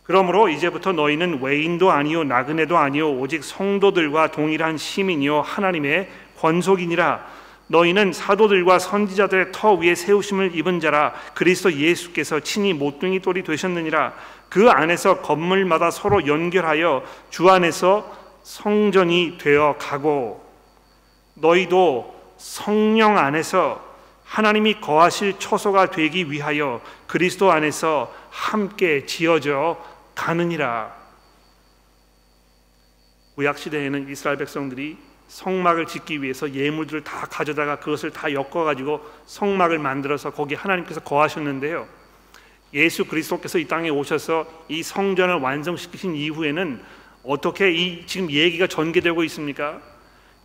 그러므로 0.06 0.50
이제부터 0.50 0.91
너희는 0.91 1.41
외인도 1.41 1.91
아니요 1.91 2.24
나그네도 2.24 2.78
아니요 2.78 3.12
오직 3.13 3.44
성도들과 3.44 4.32
동일한 4.32 4.78
시민이요 4.78 5.41
하나님의 5.41 6.10
권속이니라. 6.39 7.26
너희는 7.68 8.13
사도들과 8.13 8.78
선지자들의 8.78 9.48
터 9.52 9.74
위에 9.74 9.96
세우심을 9.96 10.56
입은 10.56 10.80
자라. 10.80 11.13
그리스도 11.34 11.74
예수께서 11.74 12.39
친히 12.39 12.74
모퉁이 12.74 13.20
돌이 13.20 13.44
되셨느니라. 13.44 14.13
그 14.50 14.70
안에서 14.70 15.22
건물마다 15.22 15.89
서로 15.89 16.28
연결하여 16.28 17.04
주 17.32 17.50
안에서 17.50 18.15
성전이 18.44 19.39
되어 19.39 19.76
가고 19.80 20.46
너희도 21.34 22.13
성령 22.38 23.18
안에서 23.18 23.84
하나님이 24.24 24.82
거하실 24.82 25.39
처소가 25.39 25.89
되기 25.89 26.32
위하여 26.32 26.82
그리스도 27.08 27.52
안에서 27.52 28.13
함께 28.30 29.06
지어져 29.08 29.78
가느니라. 30.15 30.95
구약 33.36 33.58
시대에는 33.58 34.10
이스라엘 34.10 34.38
백성들이 34.38 34.97
성막을 35.28 35.88
짓기 35.88 36.21
위해서 36.21 36.51
예물들을 36.54 37.04
다 37.04 37.28
가져다가 37.30 37.80
그것을 37.80 38.12
다 38.12 38.32
엮어 38.32 38.63
가지고 38.63 39.01
성막을 39.25 39.80
만들어서 39.80 40.32
거기 40.32 40.56
하나님께서 40.56 41.01
거하셨는데요. 41.01 41.88
예수 42.73 43.06
그리스도께서 43.06 43.58
이 43.58 43.67
땅에 43.67 43.89
오셔서 43.89 44.45
이 44.69 44.84
성전을 44.84 45.36
완성시키신 45.36 46.15
이후에는 46.15 46.82
어떻게 47.23 47.71
이 47.71 48.06
지금 48.06 48.30
얘기가 48.30 48.67
전개되고 48.67 49.23
있습니까? 49.25 49.82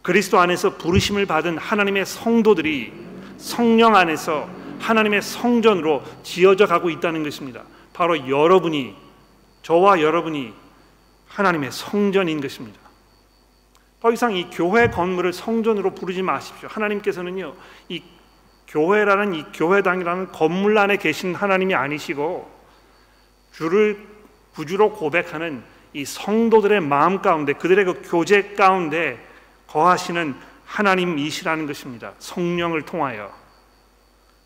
그리스도 0.03 0.39
안에서 0.39 0.77
부르심을 0.79 1.27
받은 1.27 1.59
하나님의 1.59 2.07
성도들이 2.07 2.93
성령 3.37 3.97
안에서 3.97 4.49
하나님의 4.79 5.21
성전으로 5.23 6.03
지어져 6.23 6.67
가고 6.67 6.89
있다는 6.89 7.23
것입니다. 7.23 7.65
바로 7.93 8.29
여러분이 8.29 8.95
저와 9.63 10.01
여러분이 10.01 10.55
하나님의 11.29 11.71
성전인 11.73 12.41
것입니다. 12.41 12.79
더 14.01 14.11
이상 14.11 14.35
이 14.35 14.49
교회 14.51 14.89
건물을 14.89 15.33
성전으로 15.33 15.95
부르지 15.95 16.23
마십시오. 16.23 16.69
하나님께서는요, 16.69 17.55
이 17.89 18.03
교회라는 18.67 19.35
이 19.35 19.45
교회당이라는 19.53 20.33
건물 20.33 20.79
안에 20.79 20.97
계신 20.97 21.35
하나님이 21.35 21.75
아니시고 21.75 22.51
주를 23.53 24.07
구주로 24.55 24.93
고백하는 24.93 25.63
이 25.93 26.05
성도들의 26.05 26.81
마음 26.81 27.21
가운데 27.21 27.53
그들의 27.53 27.85
그 27.85 28.03
교제 28.05 28.55
가운데 28.55 29.19
거하시는 29.67 30.35
하나님이시라는 30.67 31.67
것입니다. 31.67 32.13
성령을 32.19 32.83
통하여. 32.83 33.33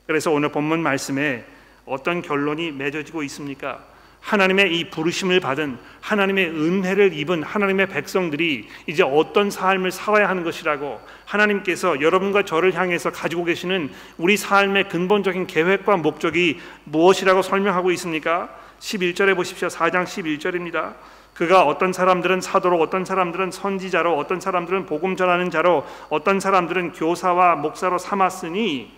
그래서 0.07 0.31
오늘 0.31 0.51
본문 0.51 0.83
말씀에 0.83 1.45
어떤 1.85 2.23
결론이 2.23 2.73
맺어지고 2.73 3.23
있습니까? 3.25 3.85
하나님의 4.25 4.75
이 4.75 4.89
부르심을 4.89 5.41
받은 5.41 5.77
하나님의 6.01 6.49
은혜를 6.49 7.13
입은 7.13 7.43
하나님의 7.43 7.89
백성들이 7.89 8.69
이제 8.87 9.03
어떤 9.03 9.51
삶을 9.51 9.91
살아야 9.91 10.31
하는 10.31 10.45
것이라고 10.45 10.99
하나님께서 11.27 12.01
여러분과 12.01 12.45
저를 12.45 12.75
향해서 12.75 13.13
가지고 13.13 13.45
계시는 13.45 13.91
우리 14.17 14.39
삶의 14.39 14.89
근본적인 14.89 15.47
계획과 15.47 15.99
목적이 15.99 16.59
무엇이라고 16.85 17.43
설명하고 17.43 17.91
있습니까? 17.93 18.49
11절에 18.81 19.37
보십시오. 19.37 19.69
4장 19.69 20.05
11절입니다. 20.05 20.95
그가 21.35 21.67
어떤 21.67 21.93
사람들은 21.93 22.41
사도로 22.41 22.81
어떤 22.81 23.05
사람들은 23.05 23.51
선지자로 23.51 24.17
어떤 24.17 24.41
사람들은 24.41 24.87
복음 24.87 25.17
전하는 25.17 25.51
자로 25.51 25.85
어떤 26.09 26.41
사람들은 26.41 26.93
교사와 26.93 27.57
목사로 27.57 27.99
삼았으니 27.99 28.91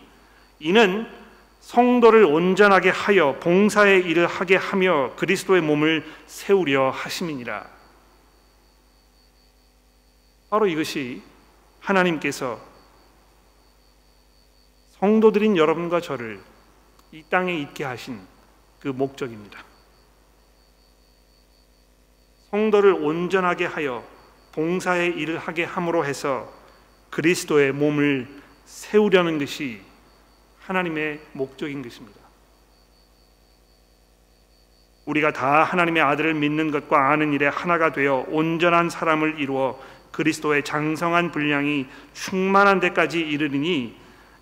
이는 0.60 1.06
성도를 1.66 2.22
온전하게 2.24 2.90
하여 2.90 3.40
봉사의 3.40 4.04
일을 4.04 4.28
하게 4.28 4.54
하며 4.54 5.12
그리스도의 5.16 5.62
몸을 5.62 6.06
세우려 6.26 6.90
하심이니라. 6.90 7.68
바로 10.48 10.68
이것이 10.68 11.24
하나님께서 11.80 12.60
성도들인 15.00 15.56
여러분과 15.56 16.00
저를 16.00 16.40
이 17.10 17.24
땅에 17.28 17.58
있게 17.58 17.82
하신 17.82 18.20
그 18.78 18.86
목적입니다. 18.86 19.64
성도를 22.52 22.92
온전하게 22.92 23.66
하여 23.66 24.06
봉사의 24.52 25.16
일을 25.16 25.38
하게 25.38 25.64
함으로 25.64 26.04
해서 26.04 26.48
그리스도의 27.10 27.72
몸을 27.72 28.28
세우려는 28.66 29.38
것이 29.38 29.85
하나님의 30.66 31.20
목적인 31.32 31.82
것입니다. 31.82 32.18
우리가 35.04 35.32
다 35.32 35.62
하나님의 35.62 36.02
아들을 36.02 36.34
믿는 36.34 36.72
것과 36.72 37.10
아는 37.12 37.32
일에 37.32 37.46
하나가 37.46 37.92
되어 37.92 38.26
온전한 38.28 38.90
사람을 38.90 39.38
이루어 39.38 39.80
그리스도의 40.10 40.64
장성한 40.64 41.30
분량이 41.30 41.86
충만한 42.12 42.80
데까지 42.80 43.20
이르리니 43.20 43.94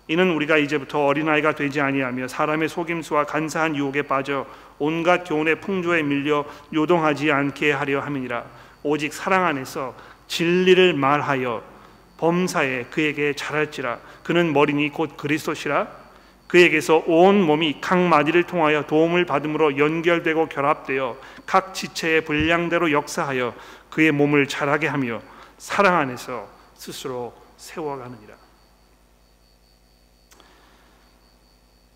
이는 0.07 0.31
우리가 0.31 0.57
이제부터 0.57 1.05
어린아이가 1.05 1.53
되지 1.53 1.81
아니하며 1.81 2.27
사람의 2.27 2.69
속임수와 2.69 3.25
간사한 3.25 3.75
유혹에 3.75 4.03
빠져 4.03 4.47
온갖 4.79 5.23
교훈의 5.25 5.61
풍조에 5.61 6.03
밀려 6.03 6.45
요동하지 6.73 7.31
않게 7.31 7.71
하려 7.71 8.01
함이니라. 8.01 8.45
오직 8.83 9.13
사랑 9.13 9.45
안에서 9.45 9.95
진리를 10.27 10.93
말하여 10.93 11.63
범사에 12.17 12.85
그에게 12.85 13.33
잘할지라. 13.33 13.99
그는 14.23 14.53
머리니 14.53 14.89
곧 14.89 15.17
그리스도시라 15.17 16.04
그에게서 16.47 17.03
온 17.07 17.41
몸이 17.41 17.79
각 17.81 17.97
마디를 17.99 18.43
통하여 18.43 18.85
도움을 18.85 19.25
받음으로 19.25 19.77
연결되고 19.77 20.47
결합되어 20.47 21.17
각 21.45 21.73
지체의 21.73 22.25
분량대로 22.25 22.91
역사하여 22.91 23.55
그의 23.89 24.11
몸을 24.11 24.47
자라게 24.47 24.87
하며 24.87 25.21
사랑 25.57 25.95
안에서 25.97 26.47
스스로 26.75 27.33
세워가느니라. 27.57 28.35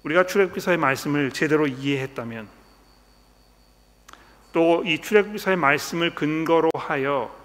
우리가 0.03 0.25
출애굽기서의 0.25 0.77
말씀을 0.77 1.31
제대로 1.31 1.67
이해했다면 1.67 2.47
또 4.53 4.83
이 4.85 4.99
출애굽기서의 4.99 5.57
말씀을 5.57 6.15
근거로 6.15 6.69
하여 6.73 7.35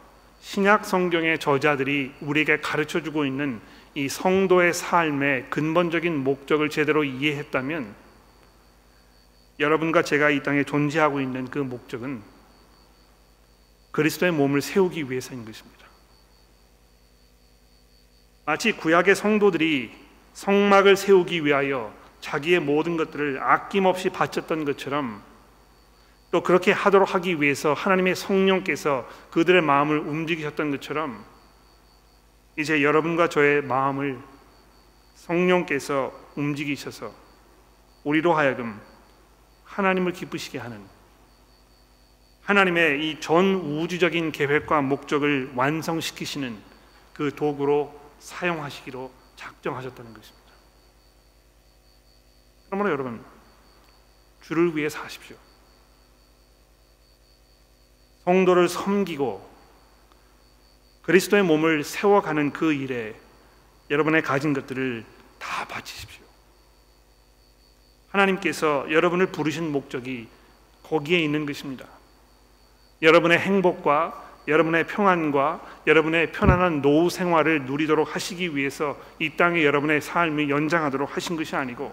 신약 0.41 0.85
성경의 0.87 1.39
저자들이 1.39 2.15
우리에게 2.21 2.61
가르쳐 2.61 3.03
주고 3.03 3.25
있는 3.27 3.61
이 3.95 4.09
성도의 4.09 4.75
삶의 4.75 5.51
근본적인 5.51 6.17
목적을 6.25 6.69
제대로 6.69 7.05
이해했다면 7.05 7.95
여러분과 9.61 10.03
제가 10.03 10.31
이 10.31 10.43
땅에 10.43 10.65
존재하고 10.65 11.21
있는 11.21 11.49
그 11.49 11.59
목적은 11.59 12.23
그리스도의 13.93 14.33
몸을 14.33 14.61
세우기 14.61 15.11
위해서인 15.11 15.45
것입니다. 15.45 15.87
마치 18.45 18.73
구약의 18.73 19.15
성도들이 19.15 19.93
성막을 20.33 20.97
세우기 20.97 21.45
위하여 21.45 21.95
자기의 22.21 22.61
모든 22.61 22.97
것들을 22.97 23.41
아낌없이 23.41 24.11
바쳤던 24.11 24.65
것처럼 24.65 25.23
또 26.33 26.43
그렇게 26.43 26.73
하도록 26.73 27.15
하기 27.15 27.41
위해서 27.41 27.75
하나님의 27.75 28.17
성령께서 28.17 29.09
그들의 29.31 29.63
마음을 29.63 29.99
움직이셨던 29.99 30.73
것처럼 30.73 31.25
이제 32.57 32.83
여러분과 32.83 33.29
저의 33.29 33.63
마음을 33.63 34.21
성령께서 35.15 36.13
움직이셔서 36.37 37.13
우리로 38.05 38.35
하여금 38.35 38.81
하나님을 39.65 40.13
기쁘시게 40.13 40.59
하는 40.59 40.81
하나님의 42.43 43.09
이 43.09 43.21
전 43.21 43.55
우주적인 43.55 44.31
계획과 44.33 44.83
목적을 44.83 45.53
완성시키시는 45.57 46.59
그 47.15 47.35
도구로 47.35 47.99
사용하시기로 48.19 49.11
작정하셨다는 49.37 50.13
것입니다. 50.15 50.45
그러므로 52.67 52.91
여러분 52.91 53.25
주를 54.43 54.77
위해 54.77 54.89
사십시오. 54.89 55.37
성도를 58.25 58.69
섬기고 58.69 59.54
그리스도의 61.05 61.43
몸을 61.43 61.85
세워가는 61.85 62.53
그 62.53 62.73
일에 62.73 63.15
여러분의 63.91 64.23
가진 64.23 64.53
것들을 64.53 65.05
다 65.39 65.67
바치십시오. 65.69 66.25
하나님께서 68.09 68.87
여러분을 68.91 69.27
부르신 69.27 69.71
목적이 69.71 70.29
거기에 70.83 71.19
있는 71.19 71.47
것입니다. 71.47 71.87
여러분의 73.03 73.39
행복과 73.39 74.23
여러분의 74.47 74.87
평안과 74.87 75.83
여러분의 75.87 76.33
편안한 76.33 76.81
노후 76.83 77.11
생활을 77.11 77.65
누리도록 77.65 78.15
하시기 78.15 78.57
위해서 78.57 78.99
이 79.19 79.37
땅에 79.37 79.65
여러분의 79.65 80.01
삶이 80.01 80.51
연장하도록 80.51 81.17
하신 81.17 81.37
것이 81.37 81.57
아니고 81.57 81.93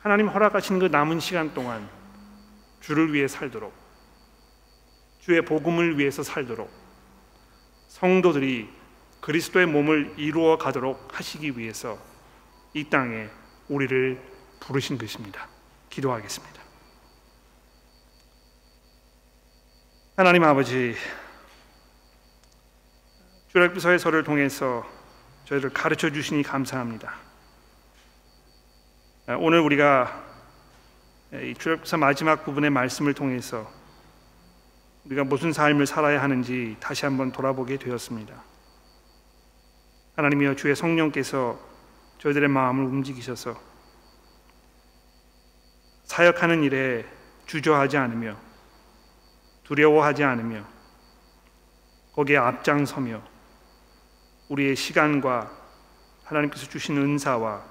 하나님 0.00 0.28
허락하신 0.28 0.78
그 0.78 0.86
남은 0.86 1.20
시간 1.20 1.52
동안 1.52 1.88
주를 2.80 3.12
위해 3.12 3.26
살도록 3.26 3.72
주의 5.20 5.44
복음을 5.44 5.98
위해서 5.98 6.22
살도록 6.22 6.77
성도들이 8.00 8.68
그리스도의 9.20 9.66
몸을 9.66 10.14
이루어 10.16 10.56
가도록 10.56 11.18
하시기 11.18 11.58
위해서 11.58 11.98
이 12.72 12.84
땅에 12.84 13.28
우리를 13.68 14.20
부르신 14.60 14.98
것입니다. 14.98 15.48
기도하겠습니다. 15.90 16.62
하나님 20.16 20.44
아버지 20.44 20.94
주력비서의서를 23.48 24.22
통해서 24.22 24.86
저희를 25.46 25.70
가르쳐 25.70 26.10
주시니 26.10 26.42
감사합니다. 26.42 27.14
오늘 29.38 29.60
우리가 29.60 30.24
이 31.32 31.54
주력비서 31.58 31.96
마지막 31.96 32.44
부분의 32.44 32.70
말씀을 32.70 33.14
통해서 33.14 33.77
우리가 35.08 35.24
무슨 35.24 35.54
삶을 35.54 35.86
살아야 35.86 36.22
하는지 36.22 36.76
다시 36.80 37.06
한번 37.06 37.32
돌아보게 37.32 37.78
되었습니다. 37.78 38.34
하나님이여 40.16 40.54
주의 40.54 40.76
성령께서 40.76 41.58
저희들의 42.18 42.48
마음을 42.48 42.84
움직이셔서 42.84 43.58
사역하는 46.04 46.62
일에 46.62 47.06
주저하지 47.46 47.96
않으며 47.96 48.36
두려워하지 49.64 50.24
않으며 50.24 50.64
거기에 52.12 52.36
앞장서며 52.36 53.22
우리의 54.48 54.76
시간과 54.76 55.50
하나님께서 56.24 56.68
주신 56.68 56.98
은사와 56.98 57.64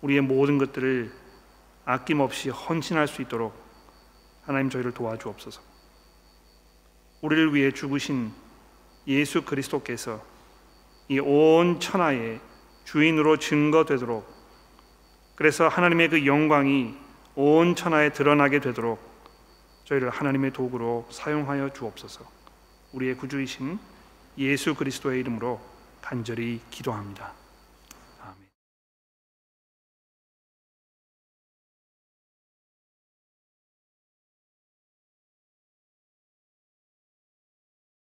우리의 0.00 0.22
모든 0.22 0.56
것들을 0.56 1.12
아낌없이 1.84 2.48
헌신할 2.48 3.08
수 3.08 3.20
있도록 3.22 3.54
하나님 4.42 4.70
저희를 4.70 4.92
도와주옵소서. 4.92 5.75
우리를 7.20 7.54
위해 7.54 7.70
죽으신 7.72 8.32
예수 9.06 9.42
그리스도께서 9.42 10.22
이 11.08 11.20
온 11.20 11.78
천하의 11.80 12.40
주인으로 12.84 13.36
증거되도록 13.38 14.26
그래서 15.36 15.68
하나님의 15.68 16.08
그 16.08 16.26
영광이 16.26 16.94
온 17.36 17.74
천하에 17.76 18.10
드러나게 18.10 18.60
되도록 18.60 18.98
저희를 19.84 20.10
하나님의 20.10 20.52
도구로 20.52 21.06
사용하여 21.10 21.72
주옵소서. 21.74 22.24
우리의 22.92 23.16
구주이신 23.16 23.78
예수 24.38 24.74
그리스도의 24.74 25.20
이름으로 25.20 25.60
간절히 26.00 26.60
기도합니다. 26.70 27.32